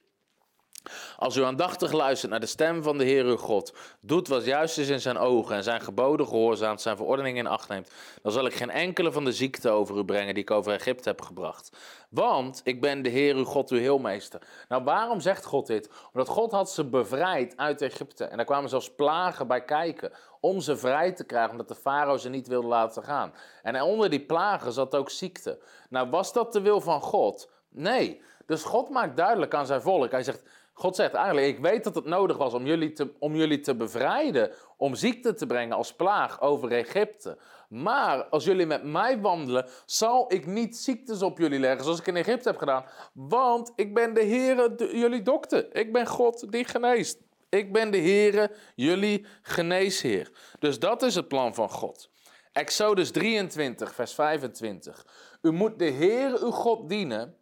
[1.17, 4.77] Als u aandachtig luistert naar de stem van de Heer uw God, doet wat juist
[4.77, 8.45] is in zijn ogen en zijn geboden gehoorzaamt, zijn verordeningen in acht neemt, dan zal
[8.45, 11.77] ik geen enkele van de ziekten over u brengen die ik over Egypte heb gebracht.
[12.09, 14.41] Want ik ben de Heer uw God, uw heelmeester.
[14.67, 15.89] Nou, waarom zegt God dit?
[16.13, 18.25] Omdat God had ze bevrijd uit Egypte.
[18.25, 22.17] En daar kwamen zelfs plagen bij kijken om ze vrij te krijgen, omdat de farao
[22.17, 23.33] ze niet wilde laten gaan.
[23.63, 25.59] En onder die plagen zat ook ziekte.
[25.89, 27.49] Nou, was dat de wil van God?
[27.69, 28.21] Nee.
[28.45, 30.11] Dus God maakt duidelijk aan zijn volk.
[30.11, 30.43] Hij zegt,
[30.79, 33.75] God zegt eigenlijk, ik weet dat het nodig was om jullie, te, om jullie te
[33.75, 37.37] bevrijden, om ziekte te brengen als plaag over Egypte.
[37.69, 42.07] Maar als jullie met mij wandelen, zal ik niet ziektes op jullie leggen zoals ik
[42.07, 42.85] in Egypte heb gedaan.
[43.13, 45.75] Want ik ben de Heere, jullie dokter.
[45.75, 47.19] Ik ben God die geneest.
[47.49, 50.31] Ik ben de Heere, jullie geneesheer.
[50.59, 52.09] Dus dat is het plan van God.
[52.51, 55.05] Exodus 23, vers 25.
[55.41, 57.35] U moet de Heere uw God dienen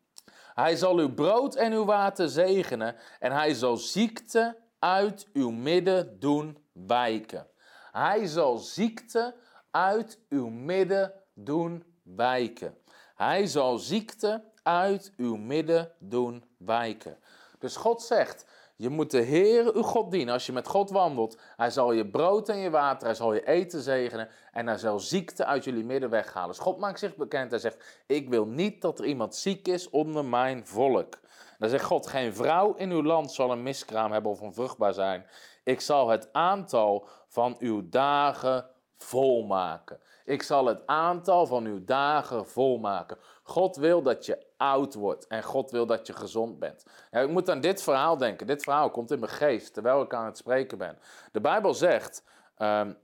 [0.61, 6.19] hij zal uw brood en uw water zegenen en hij zal ziekte uit uw midden
[6.19, 7.47] doen wijken.
[7.91, 9.35] Hij zal ziekte
[9.71, 12.77] uit uw midden doen wijken.
[13.15, 17.17] Hij zal ziekte uit uw midden doen wijken.
[17.59, 18.45] Dus God zegt,
[18.77, 20.33] je moet de Heer uw God dienen.
[20.33, 23.47] Als je met God wandelt, hij zal je brood en je water, hij zal je
[23.47, 26.49] eten zegenen en hij zal ziekte uit jullie midden weghalen.
[26.49, 29.89] Dus God maakt zich bekend en zegt, ik wil niet dat er iemand ziek is
[29.89, 31.19] onder mijn volk.
[31.59, 35.25] dan zegt God, geen vrouw in uw land zal een miskraam hebben of onvruchtbaar zijn.
[35.63, 39.99] Ik zal het aantal van uw dagen volmaken.
[40.27, 43.17] Ik zal het aantal van uw dagen volmaken.
[43.43, 46.85] God wil dat je oud wordt en God wil dat je gezond bent.
[47.11, 48.47] Ja, ik moet aan dit verhaal denken.
[48.47, 50.99] Dit verhaal komt in mijn geest terwijl ik aan het spreken ben.
[51.31, 52.23] De Bijbel zegt,
[52.57, 52.97] um,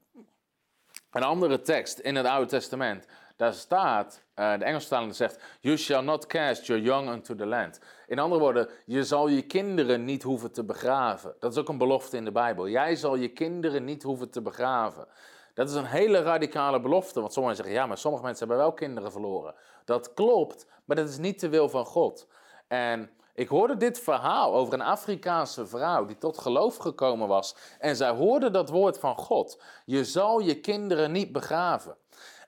[1.12, 3.06] een andere tekst in het Oude Testament,
[3.36, 7.80] daar staat, uh, de Engelstalige zegt, You shall not cast your young unto the land.
[8.08, 11.36] In andere woorden, je zal je kinderen niet hoeven te begraven.
[11.40, 12.68] Dat is ook een belofte in de Bijbel.
[12.68, 15.08] Jij zal je kinderen niet hoeven te begraven.
[15.54, 18.74] Dat is een hele radicale belofte, want sommigen zeggen, ja, maar sommige mensen hebben wel
[18.74, 19.56] kinderen verloren.
[19.86, 22.28] Dat klopt, maar dat is niet de wil van God.
[22.68, 27.56] En ik hoorde dit verhaal over een Afrikaanse vrouw die tot geloof gekomen was.
[27.80, 29.62] En zij hoorde dat woord van God.
[29.86, 31.98] Je zal je kinderen niet begraven.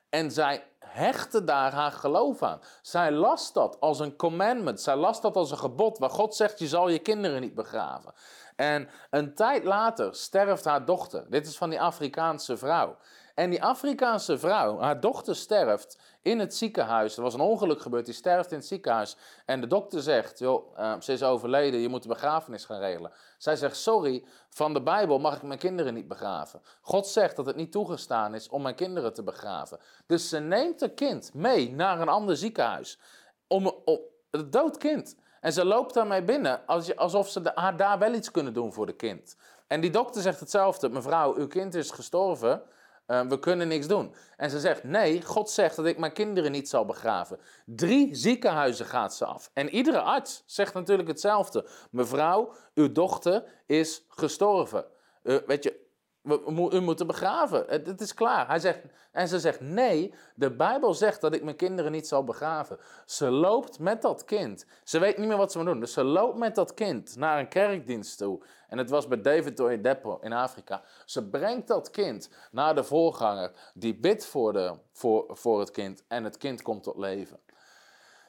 [0.08, 2.60] En zij hechtte daar haar geloof aan.
[2.82, 4.80] Zij las dat als een commandment.
[4.80, 8.12] Zij las dat als een gebod waar God zegt: Je zal je kinderen niet begraven.
[8.56, 11.30] En een tijd later sterft haar dochter.
[11.30, 12.96] Dit is van die Afrikaanse vrouw.
[13.34, 17.16] En die Afrikaanse vrouw, haar dochter sterft in het ziekenhuis.
[17.16, 19.16] Er was een ongeluk gebeurd, die sterft in het ziekenhuis.
[19.44, 23.12] En de dokter zegt, joh, uh, ze is overleden, je moet de begrafenis gaan regelen.
[23.38, 26.62] Zij zegt, sorry, van de Bijbel mag ik mijn kinderen niet begraven.
[26.80, 29.78] God zegt dat het niet toegestaan is om mijn kinderen te begraven.
[30.06, 32.98] Dus ze neemt het kind mee naar een ander ziekenhuis.
[33.46, 35.16] Om, om, het dood kind.
[35.46, 38.96] En ze loopt daarmee binnen alsof ze haar daar wel iets kunnen doen voor de
[38.96, 39.36] kind.
[39.66, 40.88] En die dokter zegt hetzelfde.
[40.88, 42.62] Mevrouw, uw kind is gestorven.
[43.06, 44.14] Uh, we kunnen niks doen.
[44.36, 47.38] En ze zegt: Nee, God zegt dat ik mijn kinderen niet zal begraven.
[47.64, 49.50] Drie ziekenhuizen gaat ze af.
[49.52, 54.84] En iedere arts zegt natuurlijk hetzelfde: Mevrouw, uw dochter is gestorven.
[55.22, 55.85] Uh, weet je,
[56.26, 57.64] u moet hem begraven.
[57.68, 58.46] Het, is klaar.
[58.46, 58.80] Hij zegt,
[59.12, 62.78] en ze zegt, nee, de Bijbel zegt dat ik mijn kinderen niet zal begraven.
[63.04, 64.66] Ze loopt met dat kind.
[64.84, 65.80] Ze weet niet meer wat ze moet doen.
[65.80, 68.42] Dus ze loopt met dat kind naar een kerkdienst toe.
[68.68, 70.82] En het was bij David Oyedepo in Afrika.
[71.04, 73.52] Ze brengt dat kind naar de voorganger.
[73.74, 76.04] Die bidt voor, de, voor, voor het kind.
[76.08, 77.40] En het kind komt tot leven.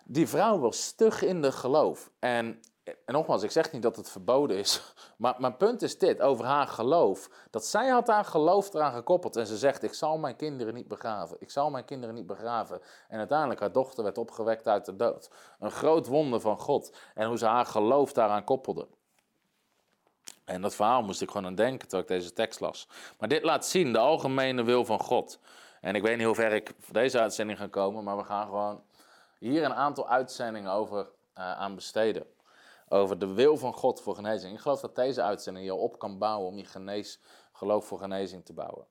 [0.06, 2.12] Die vrouw was stug in de geloof.
[2.20, 2.60] En
[3.06, 4.82] en nogmaals, ik zeg niet dat het verboden is,
[5.18, 7.30] maar mijn punt is dit, over haar geloof.
[7.50, 10.88] Dat zij had haar geloof eraan gekoppeld en ze zegt, ik zal mijn kinderen niet
[10.88, 11.38] begraven.
[11.40, 12.82] Ik zal mijn kinderen niet begraven.
[13.08, 15.30] En uiteindelijk, haar dochter werd opgewekt uit de dood.
[15.60, 18.88] Een groot wonder van God en hoe ze haar geloof daaraan koppelde.
[20.46, 22.88] En dat verhaal moest ik gewoon aan denken terwijl ik deze tekst las.
[23.20, 25.40] Maar dit laat zien de algemene wil van God.
[25.82, 28.46] En ik weet niet hoe ver ik voor deze uitzending ga komen, maar we gaan
[28.46, 28.84] gewoon
[29.40, 32.26] hier een aantal uitzendingen over uh, aan besteden
[32.90, 34.54] over de wil van God voor genezing.
[34.54, 37.20] Ik geloof dat deze uitzending je op kan bouwen om je genees,
[37.52, 38.88] geloof voor genezing te bouwen.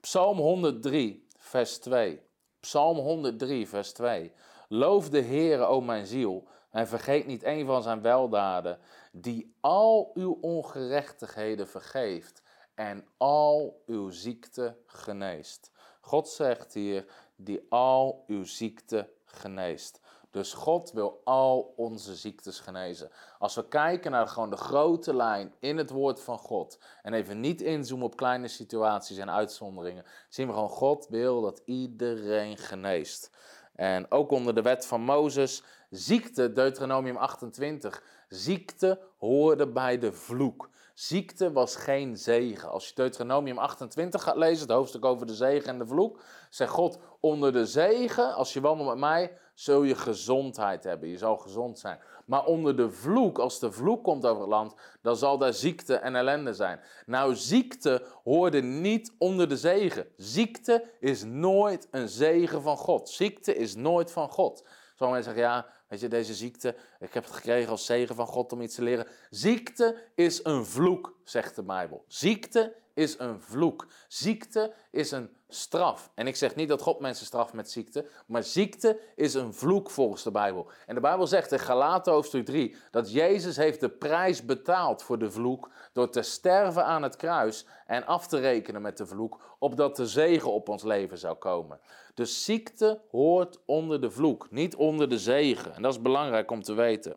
[0.00, 2.22] Psalm 103, vers 2.
[2.60, 4.32] Psalm 103, vers 2.
[4.68, 8.78] Loof de Heere, o mijn ziel, en vergeet niet een van zijn weldaden,
[9.12, 12.42] die al uw ongerechtigheden vergeeft
[12.74, 15.70] en al uw ziekte geneest.
[16.00, 20.00] God zegt hier, die al uw ziekte geneest.
[20.34, 23.10] Dus God wil al onze ziektes genezen.
[23.38, 27.40] Als we kijken naar gewoon de grote lijn in het woord van God en even
[27.40, 33.30] niet inzoomen op kleine situaties en uitzonderingen, zien we gewoon God wil dat iedereen geneest.
[33.74, 40.68] En ook onder de wet van Mozes, ziekte, Deuteronomium 28, ziekte hoorde bij de vloek.
[40.94, 42.70] Ziekte was geen zegen.
[42.70, 46.20] Als je Deuteronomium 28 gaat lezen, het hoofdstuk over de zegen en de vloek,
[46.50, 51.08] zegt God, onder de zegen, als je wandelt met mij, zul je gezondheid hebben.
[51.08, 51.98] Je zal gezond zijn.
[52.26, 55.94] Maar onder de vloek, als de vloek komt over het land, dan zal daar ziekte
[55.94, 56.80] en ellende zijn.
[57.06, 60.06] Nou, ziekte hoorde niet onder de zegen.
[60.16, 63.08] Ziekte is nooit een zegen van God.
[63.08, 64.64] Ziekte is nooit van God.
[64.94, 68.52] Sommigen zeggen, ja, weet je, deze ziekte, ik heb het gekregen als zegen van God
[68.52, 69.06] om iets te leren.
[69.30, 72.04] Ziekte is een vloek, zegt de Bijbel.
[72.06, 73.86] Ziekte is een vloek.
[74.08, 76.10] Ziekte is een straf.
[76.14, 79.90] En ik zeg niet dat God mensen straft met ziekte, maar ziekte is een vloek
[79.90, 80.70] volgens de Bijbel.
[80.86, 85.18] En de Bijbel zegt in Galaten hoofdstuk 3 dat Jezus heeft de prijs betaald voor
[85.18, 89.56] de vloek door te sterven aan het kruis en af te rekenen met de vloek,
[89.58, 91.80] opdat de zegen op ons leven zou komen.
[92.14, 95.74] Dus ziekte hoort onder de vloek, niet onder de zegen.
[95.74, 97.16] En dat is belangrijk om te weten.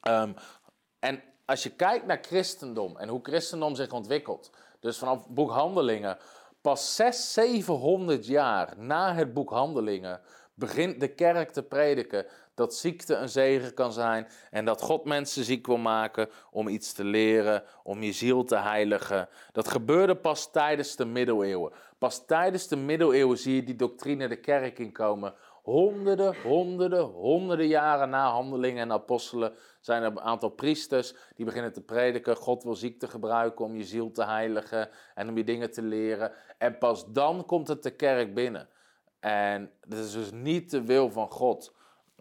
[0.00, 0.32] Ehm,
[0.98, 6.18] en als je kijkt naar christendom en hoe christendom zich ontwikkelt, dus vanaf boek Handelingen,
[6.60, 10.20] pas 600, 700 jaar na het boek Handelingen,
[10.54, 15.44] begint de kerk te prediken dat ziekte een zegen kan zijn en dat God mensen
[15.44, 19.28] ziek wil maken om iets te leren, om je ziel te heiligen.
[19.52, 21.72] Dat gebeurde pas tijdens de middeleeuwen.
[21.98, 28.10] Pas tijdens de middeleeuwen zie je die doctrine de kerk inkomen Honderden, honderden, honderden jaren
[28.10, 32.36] na handelingen en apostelen zijn er een aantal priesters die beginnen te prediken.
[32.36, 36.32] God wil ziekte gebruiken om je ziel te heiligen en om je dingen te leren.
[36.58, 38.68] En pas dan komt het de kerk binnen.
[39.20, 41.74] En dat is dus niet de wil van God.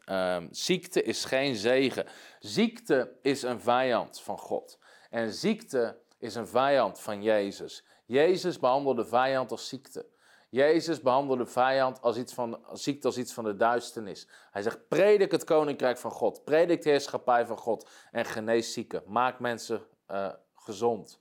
[0.09, 2.05] Um, ziekte is geen zegen.
[2.39, 4.79] Ziekte is een vijand van God.
[5.09, 7.85] En ziekte is een vijand van Jezus.
[8.05, 10.11] Jezus behandelde vijand als ziekte.
[10.53, 14.27] Jezus behandelde vijand als iets van, ziekte als iets van de duisternis.
[14.51, 16.43] Hij zegt, predik het koninkrijk van God.
[16.43, 17.89] Predik de heerschappij van God.
[18.11, 19.03] En genees zieken.
[19.05, 21.19] Maak mensen uh, gezond.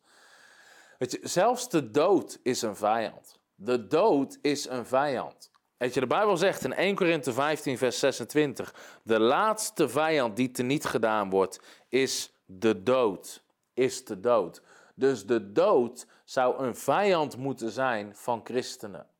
[0.98, 3.38] Weet je, zelfs de dood is een vijand.
[3.54, 5.50] De dood is een vijand.
[5.76, 10.50] Weet je, de Bijbel zegt in 1 Korinthe 15, vers 26: De laatste vijand die
[10.50, 13.42] teniet gedaan wordt, is de dood.
[13.74, 14.62] Is de dood.
[14.94, 19.10] Dus de dood zou een vijand moeten zijn van christenen.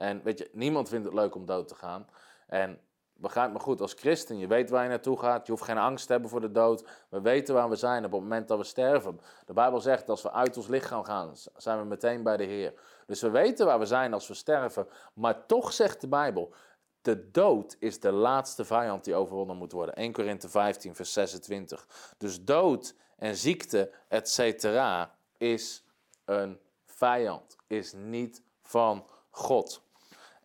[0.00, 2.06] En weet je, niemand vindt het leuk om dood te gaan.
[2.46, 2.80] En
[3.14, 5.46] begrijp me goed, als christen, je weet waar je naartoe gaat.
[5.46, 6.84] Je hoeft geen angst te hebben voor de dood.
[7.08, 9.20] We weten waar we zijn op het moment dat we sterven.
[9.46, 12.74] De Bijbel zegt, als we uit ons lichaam gaan, zijn we meteen bij de Heer.
[13.06, 14.88] Dus we weten waar we zijn als we sterven.
[15.14, 16.54] Maar toch zegt de Bijbel,
[17.02, 19.94] de dood is de laatste vijand die overwonnen moet worden.
[19.94, 22.14] 1 Korinthe 15, vers 26.
[22.18, 25.84] Dus dood en ziekte, et cetera, is
[26.24, 27.56] een vijand.
[27.66, 29.88] Is niet van God.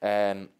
[0.05, 0.51] En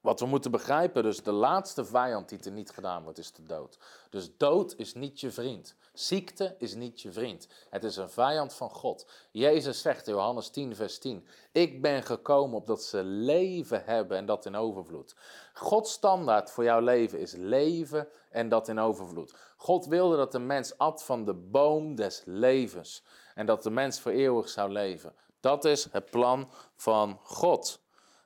[0.00, 3.42] wat we moeten begrijpen, dus de laatste vijand die er niet gedaan wordt, is de
[3.42, 3.78] dood.
[4.10, 5.74] Dus dood is niet je vriend.
[5.92, 7.48] Ziekte is niet je vriend.
[7.70, 9.10] Het is een vijand van God.
[9.30, 14.26] Jezus zegt in Johannes 10, vers 10: Ik ben gekomen opdat ze leven hebben en
[14.26, 15.14] dat in overvloed.
[15.54, 19.34] Gods standaard voor jouw leven is leven en dat in overvloed.
[19.56, 23.02] God wilde dat de mens at van de boom des levens
[23.34, 25.14] en dat de mens voor eeuwig zou leven.
[25.40, 27.80] Dat is het plan van God.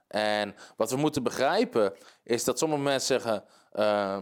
[0.08, 3.44] En wat we moeten begrijpen is dat sommige mensen zeggen.
[3.72, 4.18] Uh,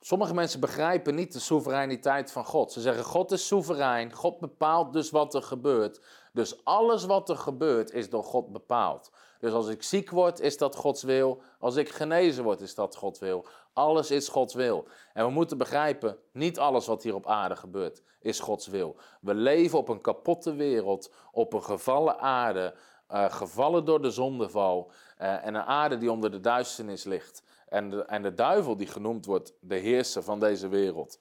[0.00, 2.72] sommige mensen begrijpen niet de soevereiniteit van God.
[2.72, 6.00] Ze zeggen: God is soeverein, God bepaalt dus wat er gebeurt.
[6.32, 9.10] Dus alles wat er gebeurt is door God bepaald.
[9.40, 11.42] Dus als ik ziek word, is dat Gods wil.
[11.58, 13.46] Als ik genezen word, is dat Gods wil.
[13.72, 14.88] Alles is Gods wil.
[15.12, 18.96] En we moeten begrijpen, niet alles wat hier op aarde gebeurt, is Gods wil.
[19.20, 22.74] We leven op een kapotte wereld, op een gevallen aarde,
[23.10, 24.92] uh, gevallen door de zondeval.
[25.18, 27.42] Uh, en een aarde die onder de duisternis ligt.
[27.68, 31.18] En de, en de duivel die genoemd wordt de heerser van deze wereld.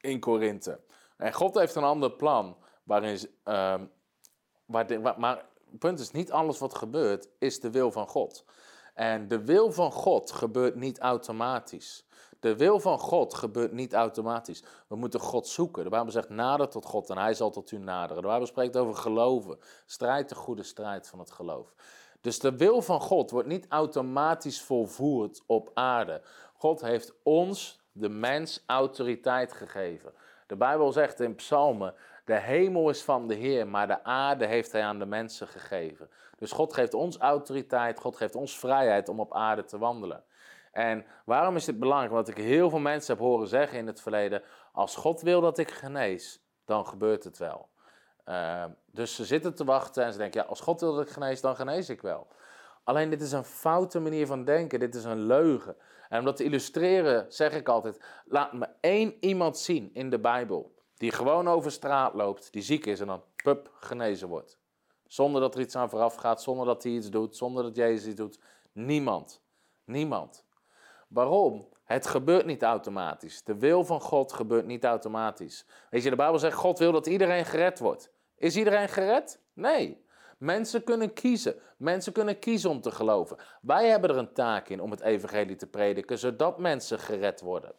[0.00, 0.80] In Korinthe.
[1.16, 2.56] En God heeft een ander plan.
[2.82, 3.18] Waarin,
[4.66, 5.36] waar, waar, maar
[5.70, 8.44] het punt is, niet alles wat gebeurt is de wil van God.
[8.94, 12.04] En de wil van God gebeurt niet automatisch.
[12.40, 14.64] De wil van God gebeurt niet automatisch.
[14.88, 15.84] We moeten God zoeken.
[15.84, 18.22] De Bijbel zegt nader tot God en hij zal tot u naderen.
[18.22, 19.58] De Bijbel spreekt over geloven.
[19.86, 21.74] Strijd de goede strijd van het geloof.
[22.20, 26.22] Dus de wil van God wordt niet automatisch volvoerd op aarde.
[26.54, 30.12] God heeft ons, de mens, autoriteit gegeven.
[30.46, 34.72] De Bijbel zegt in Psalmen de hemel is van de Heer, maar de aarde heeft
[34.72, 36.10] Hij aan de mensen gegeven.
[36.38, 40.24] Dus God geeft ons autoriteit, God geeft ons vrijheid om op aarde te wandelen.
[40.72, 42.12] En waarom is dit belangrijk?
[42.12, 45.58] Want ik heel veel mensen heb horen zeggen in het verleden: als God wil dat
[45.58, 47.68] ik genees, dan gebeurt het wel.
[48.26, 51.12] Uh, dus ze zitten te wachten en ze denken: ja, als God wil dat ik
[51.12, 52.26] genees, dan genees ik wel.
[52.84, 55.76] Alleen dit is een foute manier van denken, dit is een leugen.
[56.08, 60.18] En om dat te illustreren zeg ik altijd: laat me één iemand zien in de
[60.18, 64.58] Bijbel die gewoon over straat loopt, die ziek is en dan pup genezen wordt.
[65.06, 68.06] Zonder dat er iets aan vooraf gaat, zonder dat hij iets doet, zonder dat Jezus
[68.06, 68.38] iets doet.
[68.72, 69.42] Niemand.
[69.84, 70.44] Niemand.
[71.08, 71.68] Waarom?
[71.84, 73.42] Het gebeurt niet automatisch.
[73.42, 75.66] De wil van God gebeurt niet automatisch.
[75.90, 78.10] Weet je, de Bijbel zegt: God wil dat iedereen gered wordt.
[78.36, 79.40] Is iedereen gered?
[79.52, 80.04] Nee.
[80.38, 81.54] Mensen kunnen kiezen.
[81.76, 83.36] Mensen kunnen kiezen om te geloven.
[83.60, 87.74] Wij hebben er een taak in om het evangelie te prediken, zodat mensen gered worden.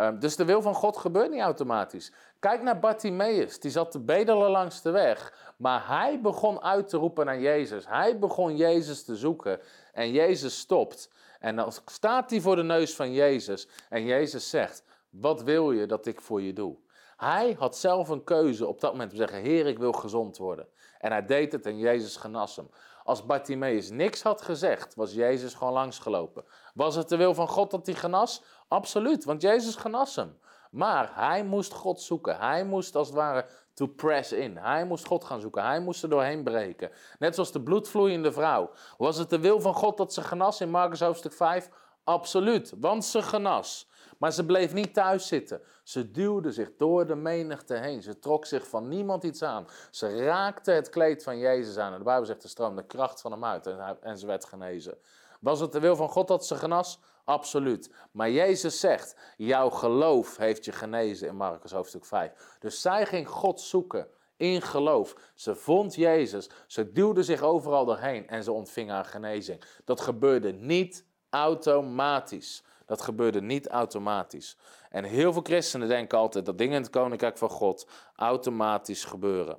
[0.00, 2.12] Um, dus de wil van God gebeurt niet automatisch.
[2.38, 5.52] Kijk naar Bartimaeus, die zat te bedelen langs de weg.
[5.56, 7.86] Maar hij begon uit te roepen naar Jezus.
[7.86, 9.60] Hij begon Jezus te zoeken.
[9.92, 11.10] En Jezus stopt.
[11.38, 13.68] En dan staat hij voor de neus van Jezus.
[13.88, 16.76] En Jezus zegt: Wat wil je dat ik voor je doe?
[17.16, 20.68] Hij had zelf een keuze op dat moment te zeggen: Heer, ik wil gezond worden.
[20.98, 22.70] En hij deed het en Jezus genas hem.
[23.04, 26.44] Als Bartimaeus niks had gezegd, was Jezus gewoon langsgelopen.
[26.74, 28.42] Was het de wil van God dat hij genas?
[28.68, 30.38] Absoluut, want Jezus genas hem.
[30.70, 32.36] Maar hij moest God zoeken.
[32.36, 34.56] Hij moest als het ware to press in.
[34.56, 35.64] Hij moest God gaan zoeken.
[35.64, 36.90] Hij moest er doorheen breken.
[37.18, 38.70] Net zoals de bloedvloeiende vrouw.
[38.98, 41.68] Was het de wil van God dat ze genas in Marcus hoofdstuk 5?
[42.04, 43.88] Absoluut, want ze genas.
[44.18, 45.62] Maar ze bleef niet thuis zitten.
[45.82, 48.02] Ze duwde zich door de menigte heen.
[48.02, 49.66] Ze trok zich van niemand iets aan.
[49.90, 51.92] Ze raakte het kleed van Jezus aan.
[51.92, 53.66] En de Bijbel zegt, er stroomde kracht van hem uit
[54.00, 54.98] en ze werd genezen.
[55.40, 57.00] Was het de wil van God dat ze genas?
[57.24, 57.94] Absoluut.
[58.12, 62.56] Maar Jezus zegt, jouw geloof heeft je genezen in Marcus hoofdstuk 5.
[62.58, 65.14] Dus zij ging God zoeken in geloof.
[65.34, 69.62] Ze vond Jezus, ze duwde zich overal doorheen en ze ontving haar genezing.
[69.84, 72.64] Dat gebeurde niet automatisch.
[72.86, 74.56] Dat gebeurde niet automatisch.
[74.90, 79.58] En heel veel christenen denken altijd dat dingen in het koninkrijk van God automatisch gebeuren.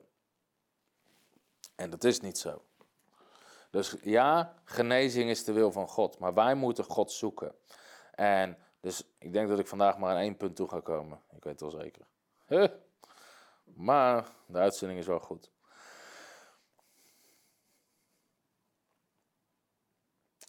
[1.76, 2.62] En dat is niet zo.
[3.72, 7.56] Dus ja, genezing is de wil van God, maar wij moeten God zoeken.
[8.12, 11.22] En dus ik denk dat ik vandaag maar aan één punt toe ga komen.
[11.36, 12.06] Ik weet het wel zeker.
[13.64, 15.52] Maar de uitzending is wel goed.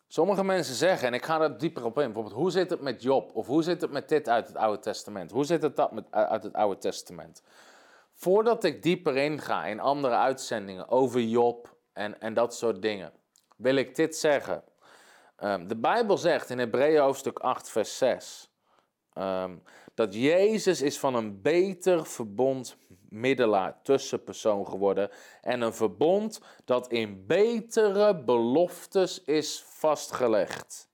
[0.07, 3.03] Sommige mensen zeggen, en ik ga er dieper op in, bijvoorbeeld hoe zit het met
[3.03, 3.35] Job?
[3.35, 5.31] Of hoe zit het met dit uit het Oude Testament?
[5.31, 7.43] Hoe zit het dat met, uit het Oude Testament?
[8.13, 13.13] Voordat ik dieper inga in andere uitzendingen over Job en, en dat soort dingen,
[13.57, 14.65] wil ik dit zeggen.
[15.39, 18.51] Um, de Bijbel zegt in Hebreeën hoofdstuk 8, vers 6,
[19.15, 19.57] um, ehm,
[19.95, 22.77] dat Jezus is van een beter verbond
[23.09, 25.11] middelaar, tussenpersoon geworden.
[25.41, 30.91] En een verbond dat in betere beloftes is vastgelegd.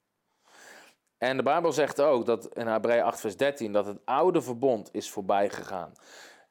[1.19, 4.89] En de Bijbel zegt ook dat in Hebreeën 8 vers 13 dat het oude verbond
[4.93, 5.93] is voorbij gegaan.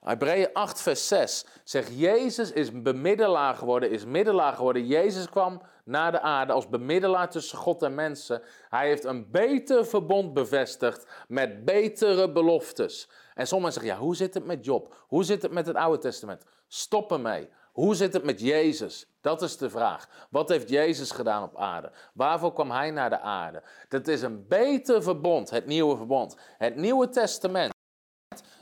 [0.08, 4.86] Hebreeën 8 vers 6 zegt Jezus is bemiddelaar geworden, is middelaar geworden.
[4.86, 8.41] Jezus kwam naar de aarde als bemiddelaar tussen God en mensen.
[8.70, 13.10] Hij heeft een beter verbond bevestigd met betere beloftes.
[13.34, 14.95] En sommigen zeggen, ja, hoe zit het met Job?
[15.08, 16.43] Hoe zit het met het Oude Testament?
[16.68, 17.49] Stop ermee.
[17.72, 19.08] Hoe zit het met Jezus?
[19.22, 20.28] Dat is de vraag.
[20.30, 21.91] Wat heeft Jezus gedaan op aarde?
[22.14, 23.64] Waarvoor kwam hij naar de aarde?
[23.89, 26.38] Dat is een beter verbond, het nieuwe verbond.
[26.58, 27.74] Het Nieuwe Testament,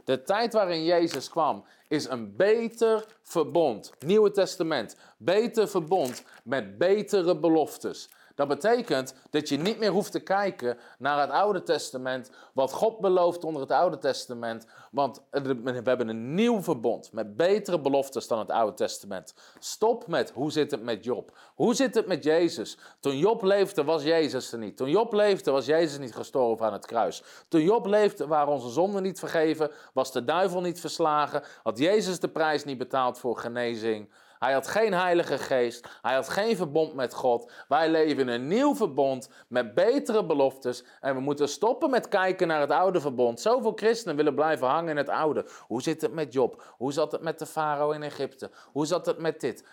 [0.06, 3.92] de tijd waarin Jezus kwam, is een beter verbond.
[4.06, 8.10] Nieuwe Testament, beter verbond met betere beloftes.
[8.36, 13.00] Dat betekent dat je niet meer hoeft te kijken naar het Oude Testament, wat God
[13.00, 18.40] belooft onder het Oude Testament, want we hebben een nieuw verbond met betere beloftes dan
[18.40, 19.34] het Oude Testament.
[19.60, 21.38] Stop met hoe zit het met Job?
[21.56, 22.78] Hoe zit het met Jezus?
[23.00, 24.78] Toen Job leefde was Jezus er niet.
[24.78, 27.24] Toen Job leefde was Jezus niet gestorven aan het kruis.
[27.48, 32.20] Toen Job leefde waren onze zonden niet vergeven, was de duivel niet verslagen, had Jezus
[32.20, 34.10] de prijs niet betaald voor genezing.
[34.40, 35.88] Hij had geen heilige geest.
[36.02, 37.52] Hij had geen verbond met God.
[37.68, 40.84] Wij leven in een nieuw verbond met betere beloftes.
[41.02, 43.42] En we moeten stoppen met kijken naar het oude verbond.
[43.42, 45.46] Zoveel christenen willen blijven hangen in het oude.
[45.60, 46.64] Hoe zit het met Job?
[46.78, 48.52] Hoe zat het met de farao in Egypte?
[48.72, 49.68] Hoe zat het met dit?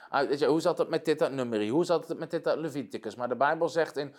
[0.46, 1.70] Hoe zat het met dit uit Numeri?
[1.70, 3.14] Hoe zat het met dit uit Leviticus?
[3.14, 4.14] Maar de Bijbel zegt in...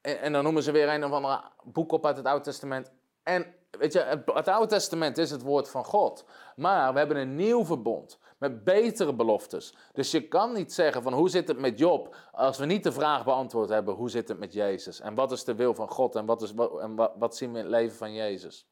[0.00, 2.90] En dan noemen ze weer een of ander boek op uit het Oude Testament.
[3.22, 6.24] En weet je, het Oude Testament is het woord van God.
[6.56, 8.18] Maar we hebben een nieuw verbond
[8.50, 9.74] met betere beloftes.
[9.92, 12.92] Dus je kan niet zeggen van hoe zit het met Job als we niet de
[12.92, 16.14] vraag beantwoord hebben hoe zit het met Jezus en wat is de wil van God
[16.14, 18.66] en wat, is, en wat, wat zien we in het leven van Jezus.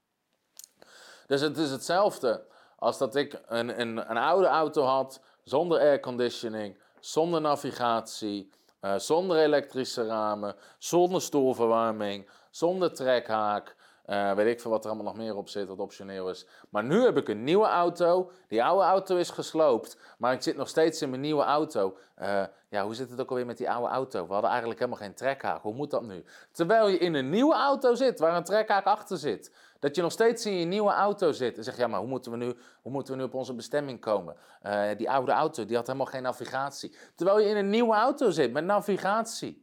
[1.27, 2.47] Dus het is hetzelfde
[2.77, 8.51] als dat ik een, een, een oude auto had zonder airconditioning, zonder navigatie,
[8.81, 13.77] uh, zonder elektrische ramen, zonder stoelverwarming, zonder trekhaak.
[14.07, 16.47] Uh, weet ik veel wat er allemaal nog meer op zit, wat optioneel is.
[16.69, 18.31] Maar nu heb ik een nieuwe auto.
[18.49, 21.97] Die oude auto is gesloopt, maar ik zit nog steeds in mijn nieuwe auto.
[22.23, 24.27] Uh, ja, hoe zit het ook alweer met die oude auto?
[24.27, 25.63] We hadden eigenlijk helemaal geen trekhaak.
[25.63, 26.25] Hoe moet dat nu?
[26.53, 29.53] Terwijl je in een nieuwe auto zit, waar een trekhaak achter zit.
[29.79, 31.57] Dat je nog steeds in je nieuwe auto zit.
[31.57, 34.01] En zegt, ja, maar hoe moeten we nu, hoe moeten we nu op onze bestemming
[34.01, 34.37] komen?
[34.67, 36.97] Uh, die oude auto, die had helemaal geen navigatie.
[37.15, 39.62] Terwijl je in een nieuwe auto zit, met navigatie.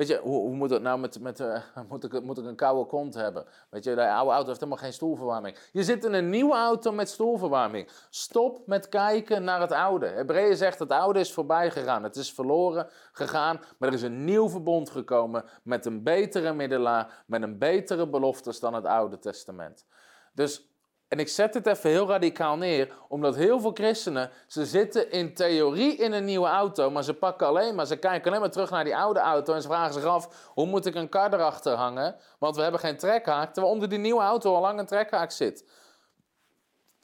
[0.00, 1.56] Weet je, hoe, moet het nou met, met uh,
[1.88, 3.44] moet, ik, moet ik een koude kont hebben?
[3.70, 5.56] Weet je, de oude auto heeft helemaal geen stoelverwarming.
[5.72, 7.88] Je zit in een nieuwe auto met stoelverwarming.
[8.10, 10.06] Stop met kijken naar het oude.
[10.06, 12.02] Hebreeën zegt het oude is voorbij gegaan.
[12.02, 17.24] Het is verloren gegaan, maar er is een nieuw verbond gekomen met een betere middelaar,
[17.26, 19.86] met een betere beloftes dan het Oude Testament.
[20.34, 20.69] Dus
[21.10, 25.34] en ik zet het even heel radicaal neer, omdat heel veel christenen, ze zitten in
[25.34, 28.70] theorie in een nieuwe auto, maar ze pakken alleen maar, ze kijken alleen maar terug
[28.70, 31.72] naar die oude auto en ze vragen zich af, hoe moet ik een kar erachter
[31.72, 32.16] hangen?
[32.38, 35.70] Want we hebben geen trekhaak, terwijl onder die nieuwe auto al lang een trekhaak zit.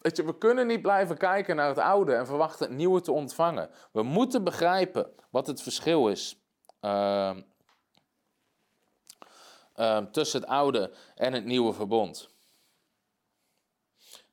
[0.01, 3.13] Weet je, we kunnen niet blijven kijken naar het oude en verwachten het nieuwe te
[3.13, 3.71] ontvangen.
[3.93, 6.41] We moeten begrijpen wat het verschil is
[6.81, 7.37] uh,
[9.77, 12.36] uh, tussen het oude en het nieuwe verbond.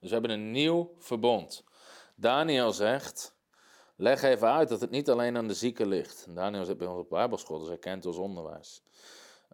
[0.03, 1.63] Dus we hebben een nieuw verbond.
[2.15, 3.35] Daniel zegt,
[3.95, 6.25] leg even uit dat het niet alleen aan de zieken ligt.
[6.35, 8.83] Daniel zit bij ons op Bijbelschool, dus hij kent ons onderwijs.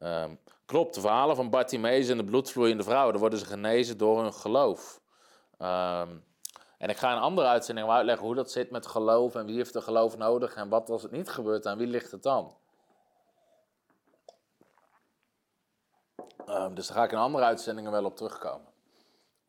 [0.04, 4.22] Um, klopt, de verhalen van Bartimaeus en de bloedvloeiende vrouw, daar worden ze genezen door
[4.22, 5.02] hun geloof.
[5.60, 6.24] Um,
[6.78, 9.76] en ik ga een andere uitzending uitleggen hoe dat zit met geloof en wie heeft
[9.76, 12.58] er geloof nodig en wat als het niet gebeurt, aan wie ligt het dan?
[16.46, 18.69] Ehm, dus daar ga ik in andere uitzendingen wel op terugkomen.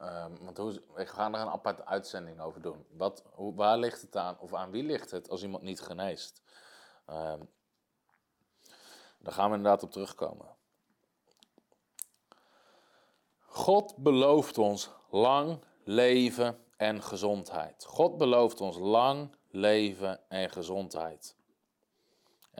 [0.00, 2.86] Ehm, want hoe, ik ga er een aparte uitzending over doen.
[2.90, 6.42] Wat, waar ligt het aan, of aan wie ligt het als iemand niet geneest?
[7.10, 7.48] Um,
[9.18, 10.56] daar gaan we inderdaad op terugkomen.
[13.38, 17.84] God belooft ons lang leven en gezondheid.
[17.84, 21.36] God belooft ons lang leven en gezondheid.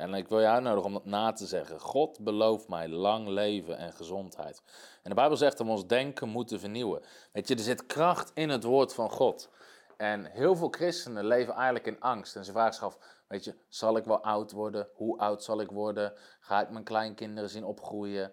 [0.00, 1.80] En ik wil je uitnodigen om dat na te zeggen.
[1.80, 4.62] God belooft mij lang leven en gezondheid.
[5.02, 7.02] En de Bijbel zegt dat we ons denken moeten vernieuwen.
[7.32, 9.50] Weet je, er zit kracht in het woord van God.
[9.96, 12.36] En heel veel christenen leven eigenlijk in angst.
[12.36, 12.98] En ze vragen zich af,
[13.28, 14.88] weet je, zal ik wel oud worden?
[14.94, 16.12] Hoe oud zal ik worden?
[16.40, 18.32] Ga ik mijn kleinkinderen zien opgroeien?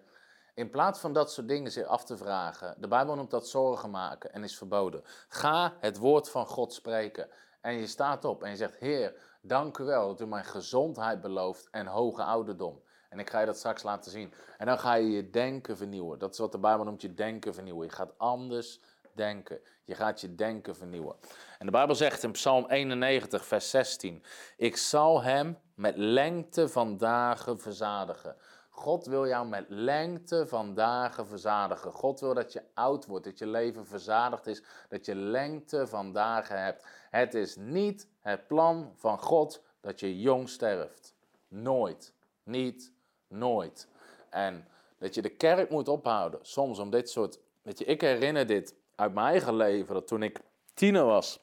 [0.54, 3.90] In plaats van dat soort dingen zich af te vragen, de Bijbel noemt dat zorgen
[3.90, 5.02] maken en is verboden.
[5.28, 7.28] Ga het woord van God spreken.
[7.60, 11.20] En je staat op en je zegt, Heer, dank u wel dat u mij gezondheid
[11.20, 12.82] belooft en hoge ouderdom.
[13.08, 14.32] En ik ga je dat straks laten zien.
[14.58, 16.18] En dan ga je je denken vernieuwen.
[16.18, 17.86] Dat is wat de Bijbel noemt je denken vernieuwen.
[17.86, 18.80] Je gaat anders
[19.12, 19.60] denken.
[19.84, 21.16] Je gaat je denken vernieuwen.
[21.58, 24.22] En de Bijbel zegt in Psalm 91, vers 16:
[24.56, 28.36] Ik zal hem met lengte van dagen verzadigen.
[28.78, 31.92] God wil jou met lengte van dagen verzadigen.
[31.92, 36.12] God wil dat je oud wordt, dat je leven verzadigd is, dat je lengte van
[36.12, 36.86] dagen hebt.
[37.10, 41.14] Het is niet het plan van God dat je jong sterft.
[41.48, 42.12] Nooit.
[42.42, 42.92] Niet,
[43.28, 43.88] nooit.
[44.30, 44.68] En
[44.98, 47.38] dat je de kerk moet ophouden, soms om dit soort.
[47.62, 50.40] Weet je, ik herinner dit uit mijn eigen leven, dat toen ik
[50.74, 51.40] tiener was.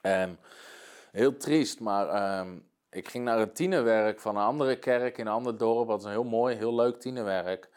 [0.00, 0.38] En
[1.12, 2.58] heel triest, maar ehm,
[2.94, 5.88] ik ging naar een tienerwerk van een andere kerk in een ander dorp.
[5.88, 7.68] Dat was een heel mooi, heel leuk tienerwerk.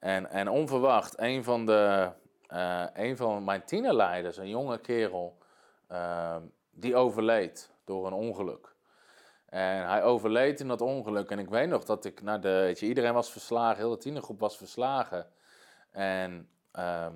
[0.00, 2.10] En, en onverwacht, een van, de,
[2.96, 5.38] uh, van mijn tienerleiders, een jonge kerel,
[5.92, 6.36] uh,
[6.70, 8.72] die overleed door een ongeluk.
[9.46, 11.30] En hij overleed in dat ongeluk.
[11.30, 12.48] En ik weet nog dat ik naar de.
[12.48, 15.26] Weet je, iedereen was verslagen, heel de tienergroep was verslagen.
[15.90, 17.06] En uh,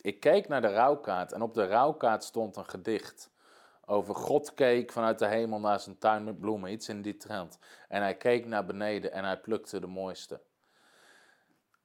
[0.00, 1.32] ik keek naar de rouwkaart.
[1.32, 3.29] En op de rouwkaart stond een gedicht
[3.90, 7.58] over God keek vanuit de hemel naar zijn tuin met bloemen, iets in die trend.
[7.88, 10.40] En hij keek naar beneden en hij plukte de mooiste.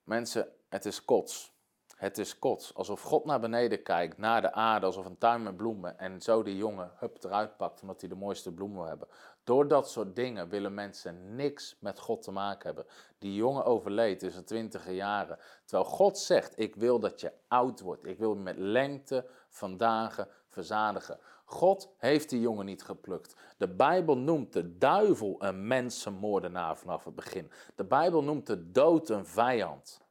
[0.04, 1.54] Mensen, het is kots.
[1.96, 2.74] Het is kots.
[2.74, 6.00] Alsof God naar beneden kijkt, naar de aarde, alsof een tuin met bloemen.
[6.00, 9.08] En zo die jongen hup eruit pakt, omdat hij de mooiste bloemen wil hebben.
[9.44, 12.86] Door dat soort dingen willen mensen niks met God te maken hebben.
[13.20, 15.40] Die jongen overleed in zijn twintige jaren.
[15.66, 18.06] Terwijl God zegt, ik wil dat je oud wordt.
[18.06, 21.20] Ik wil met lengte van dagen verzadigen.
[21.46, 23.36] God heeft die jongen niet geplukt.
[23.58, 27.52] De Bijbel noemt de duivel een mensenmoordenaar vanaf het begin.
[27.76, 30.04] De Bijbel noemt de dood een vijand.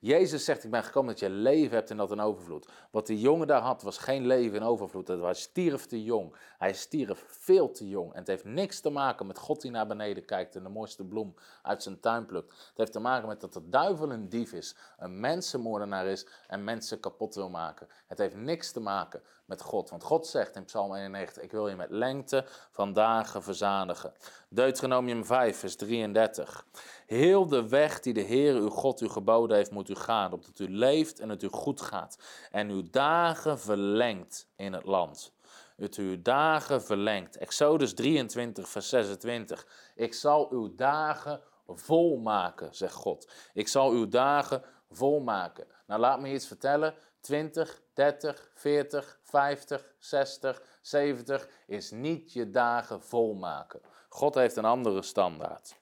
[0.00, 2.68] Jezus zegt, ik ben gekomen dat je leven hebt en dat in overvloed.
[2.90, 5.08] Wat die jongen daar had, was geen leven in overvloed.
[5.08, 6.36] Hij stierf te jong.
[6.58, 8.12] Hij stierf veel te jong.
[8.12, 11.04] En het heeft niks te maken met God die naar beneden kijkt en de mooiste
[11.04, 12.50] bloem uit zijn tuin plukt.
[12.50, 16.64] Het heeft te maken met dat de duivel een dief is, een mensenmoordenaar is en
[16.64, 17.88] mensen kapot wil maken.
[18.06, 19.90] Het heeft niks te maken met God.
[19.90, 24.12] Want God zegt in Psalm 91, ik wil je met lengte van dagen verzadigen.
[24.48, 26.64] Deuteronomium 5, vers 33.
[27.06, 30.58] Heel de weg die de Heer uw God u geboden heeft, moet u gaan, opdat
[30.58, 32.18] u leeft en het u goed gaat.
[32.50, 35.32] En uw dagen verlengt in het land.
[35.76, 37.36] Het uw dagen verlengt.
[37.36, 39.66] Exodus 23, vers 26.
[39.94, 43.30] Ik zal uw dagen volmaken, zegt God.
[43.52, 45.66] Ik zal uw dagen volmaken.
[45.86, 46.94] Nou, laat me iets vertellen.
[47.20, 53.80] 20, 30, 40, 50, 60, 70 is niet je dagen volmaken.
[54.08, 55.76] God heeft een andere standaard.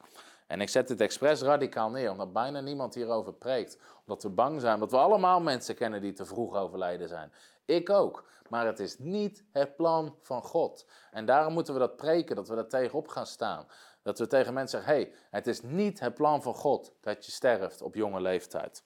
[0.46, 3.78] En ik zet het expres radicaal neer, omdat bijna niemand hierover preekt.
[4.00, 7.32] Omdat we bang zijn, omdat we allemaal mensen kennen die te vroeg overlijden zijn.
[7.64, 8.28] Ik ook.
[8.48, 10.86] Maar het is niet het plan van God.
[11.10, 13.66] En daarom moeten we dat preken, dat we daar tegenop gaan staan.
[14.02, 17.26] Dat we tegen mensen zeggen, hé, hey, het is niet het plan van God dat
[17.26, 18.84] je sterft op jonge leeftijd.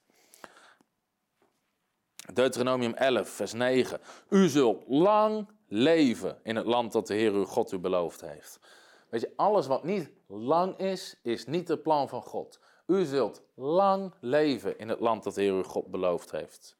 [2.32, 4.00] Deuteronomium 11, vers 9.
[4.28, 8.60] U zult lang leven in het land dat de Heer uw God u beloofd heeft.
[9.08, 12.60] Weet je, alles wat niet lang is, is niet het plan van God.
[12.86, 16.76] U zult lang leven in het land dat de Heer uw God beloofd heeft.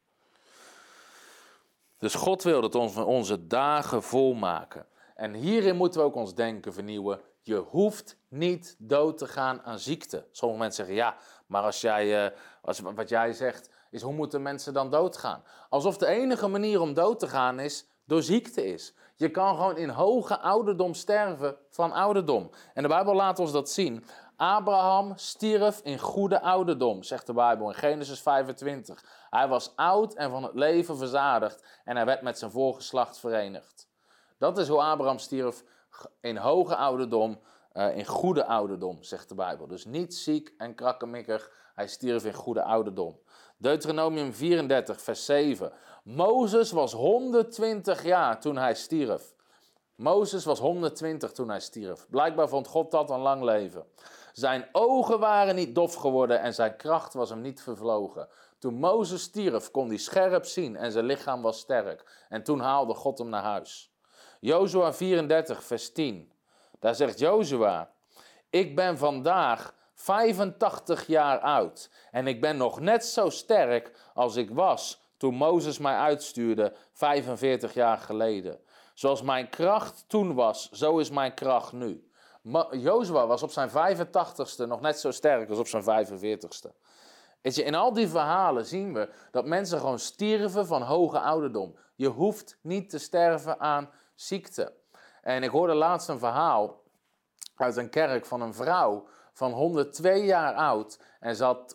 [1.98, 4.86] Dus God wil dat ons onze dagen volmaken.
[5.14, 7.20] En hierin moeten we ook ons denken vernieuwen.
[7.42, 10.26] Je hoeft niet dood te gaan aan ziekte.
[10.30, 11.16] Sommige mensen zeggen, ja,
[11.46, 12.36] maar als jij, eh,
[12.94, 15.42] wat jij zegt, is hoe moeten mensen dan doodgaan?
[15.68, 18.94] Alsof de enige manier om dood te gaan is door ziekte is.
[19.16, 22.50] Je kan gewoon in hoge ouderdom sterven van ouderdom.
[22.74, 24.04] En de Bijbel laat ons dat zien.
[24.36, 29.04] Abraham stierf in goede ouderdom, zegt de Bijbel in Genesis 25.
[29.30, 33.88] Hij was oud en van het leven verzadigd en hij werd met zijn voorgeslacht verenigd.
[34.38, 35.64] Dat is hoe Abraham stierf
[36.20, 37.40] in hoge ouderdom,
[37.72, 39.66] uh, in goede ouderdom, zegt de Bijbel.
[39.66, 43.18] Dus niet ziek en krakkemikkig, Hij stierf in goede ouderdom.
[43.56, 45.72] Deuteronomium 34, vers 7.
[46.04, 49.34] Mozes was 120 jaar toen hij stierf.
[49.94, 52.06] Mozes was 120 toen hij stierf.
[52.10, 53.84] Blijkbaar vond God dat een lang leven.
[54.32, 58.28] Zijn ogen waren niet dof geworden en zijn kracht was hem niet vervlogen.
[58.58, 62.24] Toen Mozes stierf, kon hij scherp zien en zijn lichaam was sterk.
[62.28, 63.89] En toen haalde God hem naar huis.
[64.40, 66.32] Jozua 34, vers 10.
[66.78, 67.90] Daar zegt Jozua:
[68.50, 74.50] Ik ben vandaag 85 jaar oud en ik ben nog net zo sterk als ik
[74.50, 78.60] was toen Mozes mij uitstuurde 45 jaar geleden.
[78.94, 82.10] Zoals mijn kracht toen was, zo is mijn kracht nu.
[82.70, 86.70] Jozua was op zijn 85ste nog net zo sterk als op zijn 45ste.
[87.40, 91.76] Weet je, in al die verhalen zien we dat mensen gewoon stierven van hoge ouderdom.
[91.96, 93.90] Je hoeft niet te sterven aan
[94.20, 94.72] ziekte.
[95.22, 96.82] En ik hoorde laatst een verhaal
[97.56, 100.98] uit een kerk van een vrouw van 102 jaar oud.
[101.20, 101.74] En ze,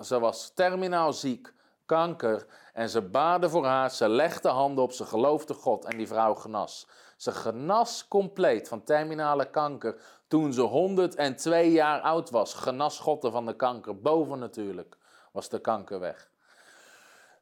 [0.00, 1.52] ze was terminaal ziek,
[1.86, 2.46] kanker.
[2.72, 6.34] En ze baden voor haar, ze legde handen op, ze geloofde God en die vrouw
[6.34, 6.86] genas.
[7.16, 12.54] Ze genas compleet van terminale kanker toen ze 102 jaar oud was.
[12.54, 14.00] Genas God van de kanker.
[14.00, 14.96] Boven natuurlijk
[15.32, 16.30] was de kanker weg.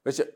[0.02, 0.34] Weet je,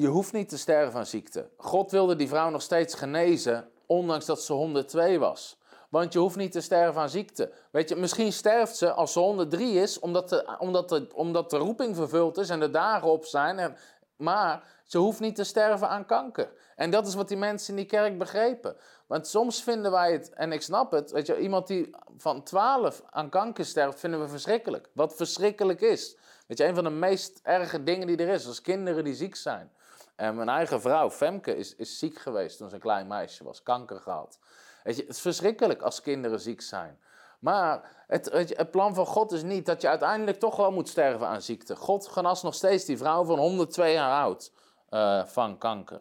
[0.00, 1.48] je hoeft niet te sterven van ziekte.
[1.56, 5.58] God wilde die vrouw nog steeds genezen, ondanks dat ze 102 was.
[5.88, 7.52] Want je hoeft niet te sterven aan ziekte.
[7.70, 11.56] Weet je, misschien sterft ze als ze 103 is, omdat de, omdat de, omdat de
[11.56, 13.58] roeping vervuld is en de dagen op zijn.
[13.58, 13.76] En,
[14.16, 16.52] maar ze hoeft niet te sterven aan kanker.
[16.76, 18.76] En dat is wat die mensen in die kerk begrepen.
[19.06, 23.02] Want soms vinden wij het, en ik snap het, weet je, iemand die van 12
[23.10, 24.88] aan kanker sterft, vinden we verschrikkelijk.
[24.92, 26.16] Wat verschrikkelijk is.
[26.46, 29.36] Weet je, een van de meest erge dingen die er is, als kinderen die ziek
[29.36, 29.72] zijn.
[30.20, 33.62] En mijn eigen vrouw, Femke, is, is ziek geweest toen ze een klein meisje was,
[33.62, 34.38] kanker gehad.
[34.82, 36.98] Weet je, het is verschrikkelijk als kinderen ziek zijn.
[37.38, 41.42] Maar het, plan van God is niet dat je uiteindelijk toch wel moet sterven aan
[41.42, 41.76] ziekte.
[41.76, 44.52] God genas nog steeds die vrouw van 102 jaar oud
[44.90, 46.00] uh, van kanker.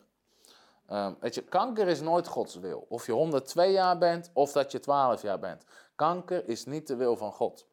[0.89, 2.85] Uh, weet je, kanker is nooit Gods wil.
[2.89, 5.65] Of je 102 jaar bent of dat je 12 jaar bent.
[5.95, 7.67] Kanker is niet de wil van God.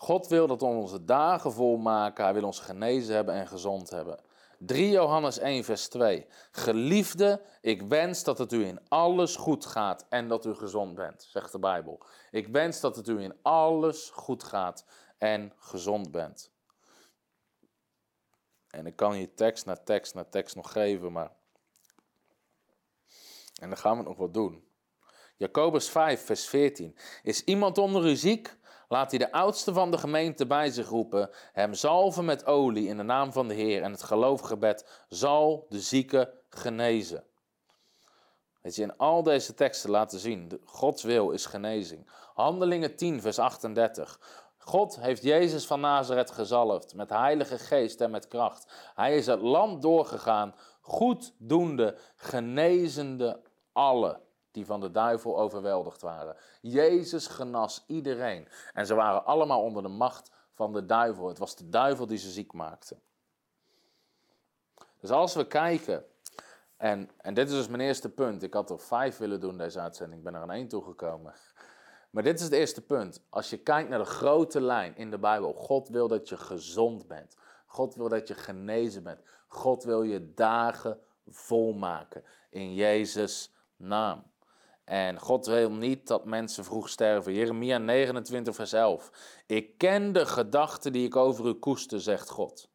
[0.00, 2.24] God wil dat we onze dagen volmaken.
[2.24, 4.20] Hij wil ons genezen hebben en gezond hebben.
[4.58, 6.26] 3 Johannes 1, vers 2.
[6.50, 11.26] Geliefde, ik wens dat het u in alles goed gaat en dat u gezond bent,
[11.30, 12.00] zegt de Bijbel.
[12.30, 14.84] Ik wens dat het u in alles goed gaat
[15.18, 16.52] en gezond bent.
[18.70, 21.32] En ik kan je tekst na tekst na tekst nog geven, maar.
[23.60, 24.68] En dan gaan we het nog wat doen.
[25.36, 26.96] Jacobus 5, vers 14.
[27.22, 28.57] Is iemand onder u ziek?
[28.88, 32.96] Laat hij de oudste van de gemeente bij zich roepen, hem zalven met olie in
[32.96, 37.24] de naam van de Heer en het geloofgebed zal de zieke genezen.
[38.60, 42.10] Weet je, in al deze teksten laten zien, Gods wil is genezing.
[42.34, 44.20] Handelingen 10, vers 38.
[44.58, 48.92] God heeft Jezus van Nazareth gezalfd met heilige geest en met kracht.
[48.94, 53.40] Hij is het land doorgegaan, goeddoende, genezende
[53.72, 54.20] alle
[54.58, 56.36] die van de duivel overweldigd waren.
[56.60, 58.48] Jezus genas iedereen.
[58.72, 61.28] En ze waren allemaal onder de macht van de duivel.
[61.28, 62.96] Het was de duivel die ze ziek maakte.
[65.00, 66.04] Dus als we kijken,
[66.76, 68.42] en, en dit is dus mijn eerste punt.
[68.42, 71.34] Ik had er vijf willen doen deze uitzending, ik ben er aan één toegekomen.
[72.10, 73.22] Maar dit is het eerste punt.
[73.28, 77.06] Als je kijkt naar de grote lijn in de Bijbel, God wil dat je gezond
[77.06, 77.36] bent.
[77.66, 79.20] God wil dat je genezen bent.
[79.46, 84.27] God wil je dagen volmaken in Jezus' naam.
[84.88, 87.32] En God wil niet dat mensen vroeg sterven.
[87.32, 89.10] Jeremia 29, vers 11.
[89.46, 92.68] Ik ken de gedachten die ik over u koester, zegt God.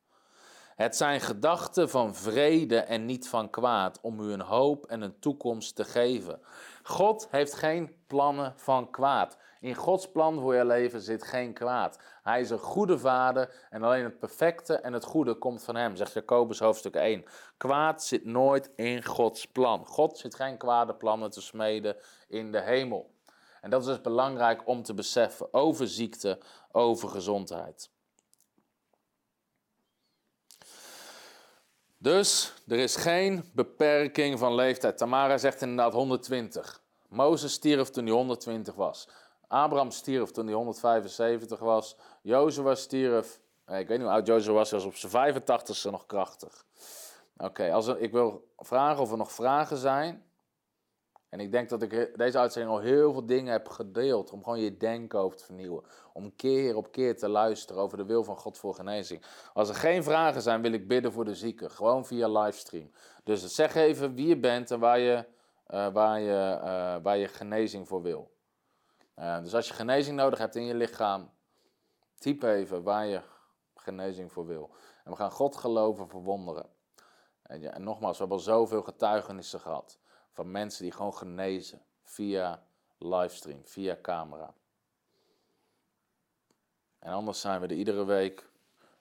[0.76, 5.20] Het zijn gedachten van vrede en niet van kwaad, om u een hoop en een
[5.20, 6.40] toekomst te geven.
[6.84, 9.38] God heeft geen plannen van kwaad.
[9.64, 12.00] In Gods plan voor je leven zit geen kwaad.
[12.24, 15.96] Hij is een goede vader en alleen het perfecte en het goede komt van hem,
[15.96, 17.26] zegt Jacobus hoofdstuk 1.
[17.58, 19.86] Kwaad zit nooit in Gods plan.
[19.86, 21.96] God zit geen kwade plannen te smeden
[22.28, 23.14] in de hemel.
[23.62, 26.40] En dat is dus belangrijk om te beseffen over ziekte,
[26.72, 27.90] over gezondheid.
[31.98, 34.98] Dus er is geen beperking van leeftijd.
[34.98, 36.82] Tamara zegt inderdaad 120.
[37.08, 39.08] Mozes stierf toen hij 120 was.
[39.54, 41.98] Abraham stierf toen hij 175 was.
[42.22, 46.06] Jozua stierf, eh, ik weet niet hoe oud Jozua was, was op zijn 85ste nog
[46.06, 46.66] krachtig.
[47.38, 50.26] Oké, als ik wil vragen of er nog vragen zijn.
[51.30, 54.60] En ik denk dat ik deze uitzending al heel veel dingen heb gedeeld om gewoon
[54.60, 55.84] je denken over te vernieuwen.
[56.14, 59.24] Om keer op keer te luisteren over de wil van God voor genezing.
[59.54, 61.72] Als er geen vragen zijn, wil ik bidden voor de zieken.
[61.72, 62.92] Gewoon via livestream.
[63.24, 65.26] Dus zeg even wie je bent en waar je,
[65.70, 68.33] uh, waar je, uh, waar je genezing voor wil.
[69.16, 71.32] Uh, dus als je genezing nodig hebt in je lichaam,
[72.24, 73.22] Typ even waar je
[73.76, 74.76] genezing voor wil.
[75.04, 76.70] En we gaan God geloven voor wonderen.
[77.42, 80.00] En, ja, en nogmaals, we hebben al zoveel getuigenissen gehad
[80.32, 82.64] van mensen die gewoon genezen via
[82.98, 84.54] livestream, via camera.
[87.00, 88.50] En anders zijn we er iedere week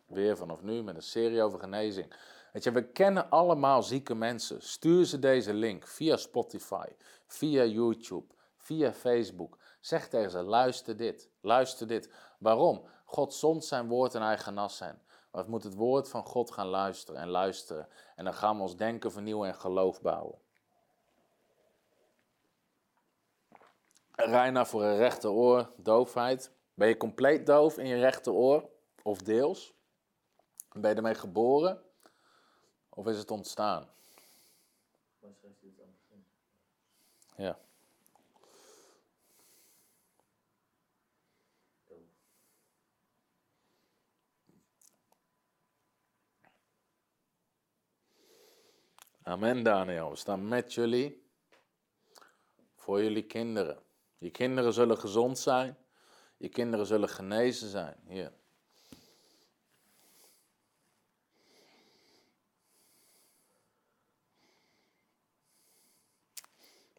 [0.06, 2.14] weer vanaf nu met een serie over genezing.
[2.52, 4.62] Weet je, we kennen allemaal zieke mensen.
[4.62, 6.86] Stuur ze deze link via Spotify,
[7.26, 9.58] via YouTube, via Facebook.
[9.82, 12.10] Zeg tegen ze, luister dit, luister dit.
[12.38, 12.84] Waarom?
[13.04, 15.02] God zond zijn woord en hij genas zijn.
[15.30, 17.88] Maar we moeten het woord van God gaan luisteren en luisteren.
[18.16, 20.38] En dan gaan we ons denken vernieuwen en geloof bouwen.
[24.10, 26.52] Reina voor een rechteroor, doofheid.
[26.74, 28.68] Ben je compleet doof in je rechteroor?
[29.02, 29.74] Of deels?
[30.72, 31.82] Ben je ermee geboren?
[32.88, 33.88] Of is het ontstaan?
[37.36, 37.58] Ja.
[49.24, 50.10] Amen, Daniel.
[50.10, 51.22] We staan met jullie
[52.76, 53.82] voor jullie kinderen.
[54.18, 55.76] Je kinderen zullen gezond zijn.
[56.36, 57.96] Je kinderen zullen genezen zijn.
[58.06, 58.32] Hier.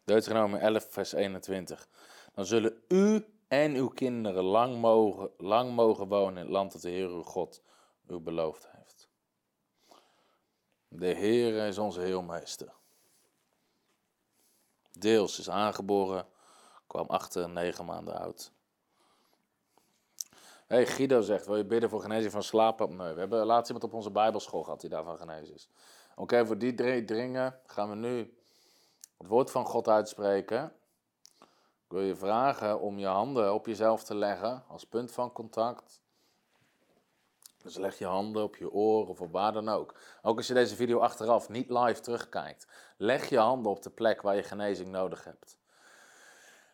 [0.04, 1.88] Deuteronomie 11, vers 21.
[2.34, 6.82] Dan zullen u en uw kinderen lang mogen, lang mogen wonen in het land dat
[6.82, 7.62] de Heer uw God
[8.08, 8.73] u beloofd heeft.
[10.96, 12.72] De Heer is onze heelmeester.
[14.92, 16.26] Deels is aangeboren,
[16.86, 18.52] kwam achter negen maanden oud.
[20.66, 23.14] Hey, Guido zegt, wil je bidden voor genezing van slaapapneu?
[23.14, 25.68] We hebben laatst iemand op onze bijbelschool gehad die daarvan genezen is.
[26.14, 28.34] Oké, voor die drie dringen gaan we nu
[29.18, 30.72] het woord van God uitspreken.
[31.84, 36.03] Ik wil je vragen om je handen op jezelf te leggen als punt van contact.
[37.64, 39.94] Dus leg je handen op je oor of op waar dan ook.
[40.22, 42.66] Ook als je deze video achteraf niet live terugkijkt.
[42.96, 45.58] Leg je handen op de plek waar je genezing nodig hebt.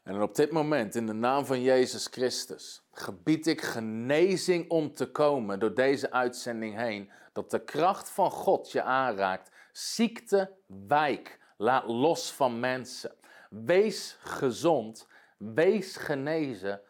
[0.03, 5.11] En op dit moment, in de naam van Jezus Christus, gebied ik genezing om te
[5.11, 7.11] komen door deze uitzending heen.
[7.33, 9.51] Dat de kracht van God je aanraakt.
[9.73, 11.39] Ziekte, wijk.
[11.57, 13.15] Laat los van mensen.
[13.51, 15.07] Wees gezond.
[15.39, 16.81] Wees genezen.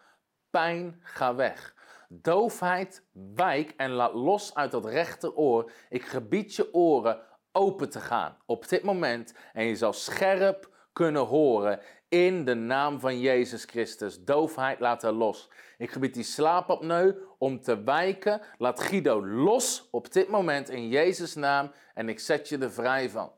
[0.51, 1.75] Pijn, ga weg.
[2.13, 3.05] Doofheid,
[3.35, 5.71] wijk en laat los uit dat rechteroor.
[5.89, 7.21] Ik gebied je oren
[7.53, 9.35] open te gaan op dit moment.
[9.53, 14.25] En je zal scherp kunnen horen in de naam van Jezus Christus.
[14.25, 15.51] Doofheid laat er los.
[15.79, 18.41] Ik gebied die slaapapneu om te wijken.
[18.59, 21.73] Laat Guido los op dit moment in Jezus' naam.
[21.95, 23.33] En ik zet je er vrij van.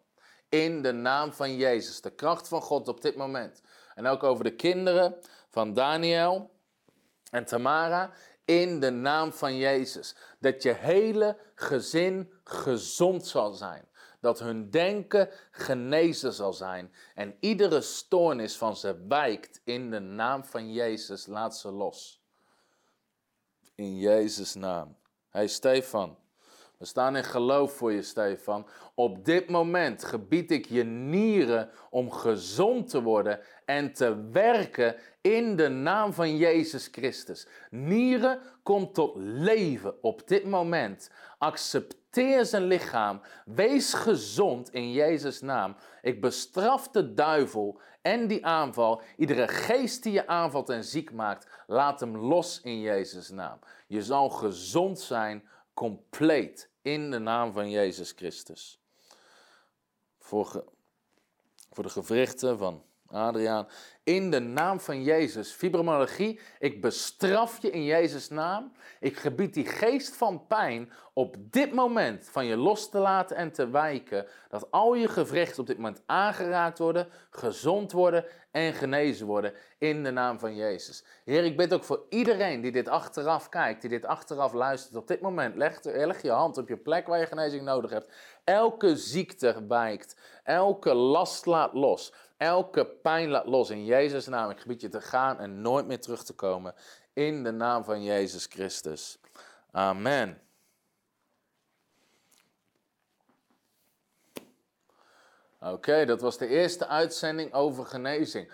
[0.49, 2.01] In de naam van Jezus.
[2.01, 3.63] De kracht van God op dit moment.
[3.95, 5.17] En ook over de kinderen
[5.51, 6.51] van Daniel
[7.31, 8.11] en Tamara.
[8.45, 10.17] In de naam van Jezus.
[10.39, 13.91] Dat je hele gezin gezond zal zijn
[14.23, 16.93] dat hun denken genezen zal zijn.
[17.15, 21.27] En iedere stoornis van ze wijkt in de naam van Jezus.
[21.27, 22.23] Laat ze los.
[23.75, 24.97] In Jezus' naam.
[25.29, 26.19] Hey Stefan,
[26.79, 28.67] we staan in geloof voor je, Stefan.
[28.95, 35.57] Op dit moment gebied ik je nieren om gezond te worden en te werken in
[35.57, 37.47] de naam van Jezus Christus.
[37.71, 41.11] Nieren komt tot leven op dit moment.
[41.39, 43.21] Accepteer zijn lichaam.
[43.45, 45.77] Wees gezond in Jezus' naam.
[46.03, 49.03] Ik bestraf de duivel en die aanval.
[49.17, 53.59] Iedere geest die je aanvalt en ziek maakt, laat hem los in Jezus' naam.
[53.87, 58.81] Je zal gezond zijn, compleet, in de naam van Jezus Christus.
[60.19, 60.65] Voor,
[61.71, 62.83] voor de gewrichten van
[63.13, 63.69] Adriaan.
[64.05, 65.53] In de naam van Jezus.
[65.53, 68.73] Fibromyalgie, ik bestraf je in Jezus' naam.
[69.01, 73.53] Ik gebied die geest van pijn op dit moment van je los te laten en
[73.53, 74.27] te wijken.
[74.49, 80.05] Dat al je gewrichten op dit moment aangeraakt worden, gezond worden en genezen worden in
[80.05, 81.05] de naam van Jezus.
[81.25, 84.97] Heer, ik bid ook voor iedereen die dit achteraf kijkt, die dit achteraf luistert.
[84.97, 88.13] Op dit moment leg, leg je hand op je plek waar je genezing nodig hebt.
[88.45, 92.13] Elke ziekte wijkt, elke last laat los.
[92.43, 94.51] Elke pijn laat los in Jezus' naam.
[94.51, 96.75] Ik gebied je te gaan en nooit meer terug te komen.
[97.13, 99.19] In de naam van Jezus Christus.
[99.71, 100.41] Amen.
[105.61, 108.53] Oké, dat was de eerste uitzending over genezing.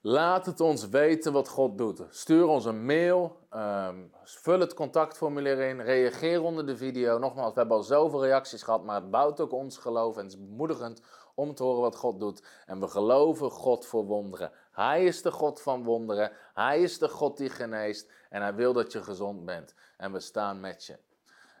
[0.00, 2.02] Laat het ons weten wat God doet.
[2.10, 7.18] Stuur ons een mail, um, vul het contactformulier in, reageer onder de video.
[7.18, 10.32] Nogmaals, we hebben al zoveel reacties gehad, maar het bouwt ook ons geloof en het
[10.32, 11.00] is bemoedigend
[11.34, 12.42] om te horen wat God doet.
[12.66, 14.52] En we geloven God voor wonderen.
[14.72, 16.32] Hij is de God van wonderen.
[16.54, 18.10] Hij is de God die geneest.
[18.30, 19.74] En hij wil dat je gezond bent.
[19.96, 20.98] En we staan met je.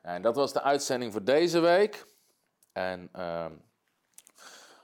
[0.02, 2.06] En dat was de uitzending voor deze week.
[2.72, 3.52] En ehm,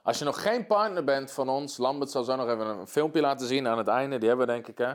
[0.03, 3.21] als je nog geen partner bent van ons, Lambert zal zo nog even een filmpje
[3.21, 4.19] laten zien aan het einde.
[4.19, 4.93] Die hebben we denk ik hè.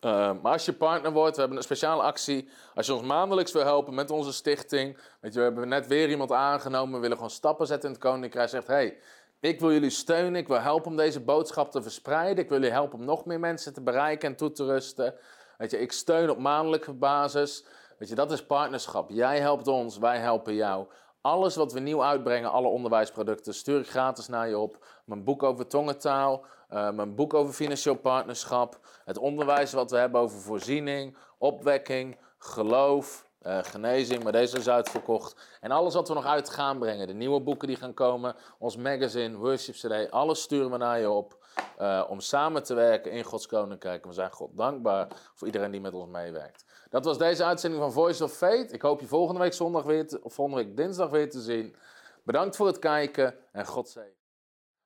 [0.00, 2.48] Uh, maar als je partner wordt, we hebben een speciale actie.
[2.74, 4.98] Als je ons maandelijks wil helpen met onze stichting.
[5.20, 6.94] Weet je, we hebben net weer iemand aangenomen.
[6.94, 8.48] We willen gewoon stappen zetten in het koninkrijk.
[8.48, 8.98] Zegt, hey,
[9.40, 10.36] ik wil jullie steunen.
[10.36, 12.44] Ik wil helpen om deze boodschap te verspreiden.
[12.44, 15.14] Ik wil jullie helpen om nog meer mensen te bereiken en toe te rusten.
[15.58, 17.64] Weet je, ik steun op maandelijke basis.
[17.98, 19.10] Weet je, dat is partnerschap.
[19.10, 20.86] Jij helpt ons, wij helpen jou.
[21.28, 24.86] Alles wat we nieuw uitbrengen, alle onderwijsproducten, stuur ik gratis naar je op.
[25.04, 30.20] Mijn boek over tongentaal, uh, mijn boek over financieel partnerschap, het onderwijs wat we hebben
[30.20, 35.36] over voorziening, opwekking, geloof, uh, genezing, maar deze is uitverkocht.
[35.60, 38.76] En alles wat we nog uit gaan brengen, de nieuwe boeken die gaan komen, ons
[38.76, 41.38] magazine, worship CD, alles sturen we naar je op.
[41.80, 44.04] Uh, om samen te werken in Gods Koninkrijk.
[44.04, 46.64] We zijn God dankbaar voor iedereen die met ons meewerkt.
[46.90, 48.72] Dat was deze uitzending van Voice of Faith.
[48.72, 51.74] Ik hoop je volgende week zondag weer te, of volgende week dinsdag weer te zien.
[52.22, 54.16] Bedankt voor het kijken en God zegen.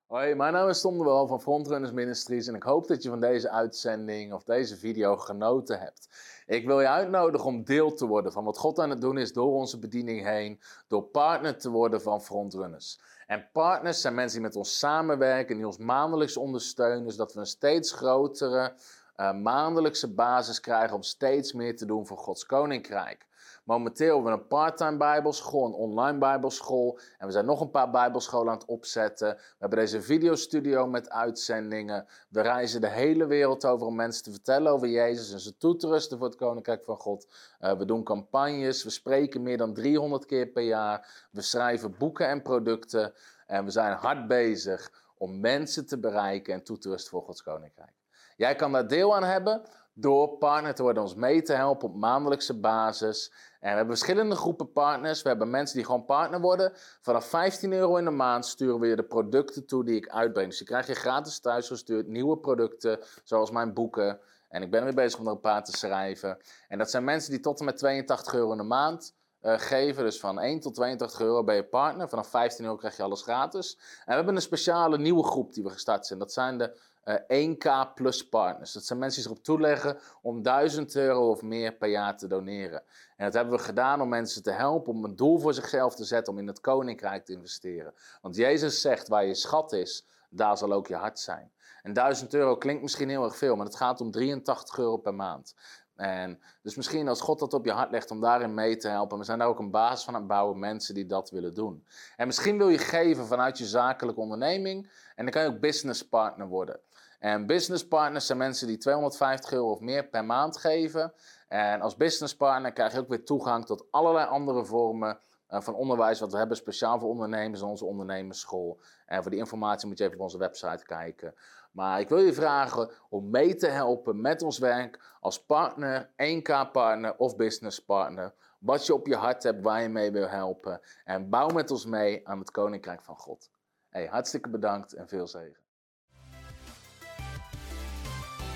[0.07, 3.09] Hoi, mijn naam is Tom de Wel van Frontrunners Ministries en ik hoop dat je
[3.09, 6.09] van deze uitzending of deze video genoten hebt.
[6.47, 9.33] Ik wil je uitnodigen om deel te worden van wat God aan het doen is
[9.33, 13.01] door onze bediening heen, door partner te worden van Frontrunners.
[13.27, 17.47] En partners zijn mensen die met ons samenwerken, die ons maandelijks ondersteunen, zodat we een
[17.47, 18.75] steeds grotere
[19.23, 23.27] uh, maandelijkse basis krijgen om steeds meer te doen voor Gods Koninkrijk.
[23.65, 26.99] Momenteel hebben we een part-time bijbelschool, een online bijbelschool.
[27.19, 29.29] En we zijn nog een paar bijbelscholen aan het opzetten.
[29.29, 32.07] We hebben deze videostudio met uitzendingen.
[32.29, 35.77] We reizen de hele wereld over om mensen te vertellen over Jezus en ze toe
[35.77, 37.27] te rusten voor het Koninkrijk van God.
[37.61, 41.27] Uh, we doen campagnes, we spreken meer dan 300 keer per jaar.
[41.31, 43.13] We schrijven boeken en producten.
[43.47, 47.43] En we zijn hard bezig om mensen te bereiken en toe te rusten voor Gods
[47.43, 48.02] Koninkrijk.
[48.37, 49.63] Jij kan daar deel aan hebben
[49.95, 53.33] door partner te worden, ons mee te helpen op maandelijkse basis.
[53.61, 55.23] En we hebben verschillende groepen partners.
[55.23, 56.73] We hebben mensen die gewoon partner worden.
[57.01, 60.49] Vanaf 15 euro in de maand sturen we je de producten toe die ik uitbreng.
[60.49, 64.21] Dus je krijgt je gratis thuis gestuurd nieuwe producten, zoals mijn boeken.
[64.49, 66.39] En ik ben weer bezig om er een paar te schrijven.
[66.69, 70.05] En dat zijn mensen die tot en met 82 euro in de maand uh, geven.
[70.05, 72.09] Dus van 1 tot 82 euro ben je partner.
[72.09, 73.79] Vanaf 15 euro krijg je alles gratis.
[73.79, 76.19] En we hebben een speciale nieuwe groep die we gestart zijn.
[76.19, 78.73] Dat zijn de uh, eh, 1K plus partners.
[78.73, 82.27] Dat zijn mensen die zich op toeleggen om 1000 euro of meer per jaar te
[82.27, 82.83] doneren.
[83.17, 86.05] En dat hebben we gedaan om mensen te helpen om een doel voor zichzelf te
[86.05, 87.95] zetten om in het koninkrijk te investeren.
[88.21, 91.51] Want Jezus zegt waar je schat is, daar zal ook je hart zijn.
[91.83, 95.15] En 1000 euro klinkt misschien heel erg veel, maar het gaat om 83 euro per
[95.15, 95.55] maand.
[96.03, 99.19] En dus misschien als God dat op je hart legt om daarin mee te helpen.
[99.19, 101.85] We zijn daar ook een basis van aan het bouwen, mensen die dat willen doen.
[102.17, 104.91] En misschien wil je geven vanuit je zakelijke onderneming.
[105.15, 106.81] En dan kan je ook business partner worden.
[107.19, 111.13] En business partners zijn mensen die 250 euro of meer per maand geven.
[111.49, 115.19] En als business partner krijg je ook weer toegang tot allerlei andere vormen
[115.51, 116.21] uh, van onderwijs.
[116.21, 118.81] Wat we hebben speciaal voor ondernemers in onze ondernemersschool.
[119.07, 121.35] En voor die informatie moet je even op onze website kijken.
[121.73, 127.17] Maar ik wil je vragen om mee te helpen met ons werk als partner, 1K-partner
[127.17, 128.35] of business partner.
[128.59, 130.81] Wat je op je hart hebt, waar je mee wil helpen.
[131.05, 133.51] En bouw met ons mee aan het Koninkrijk van God.
[133.89, 135.61] Hey, hartstikke bedankt en veel zegen.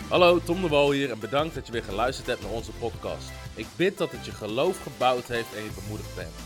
[0.09, 3.31] Hallo, Tom de Wol hier en bedankt dat je weer geluisterd hebt naar onze podcast.
[3.55, 6.46] Ik bid dat het je geloof gebouwd heeft en je bemoedigd bent.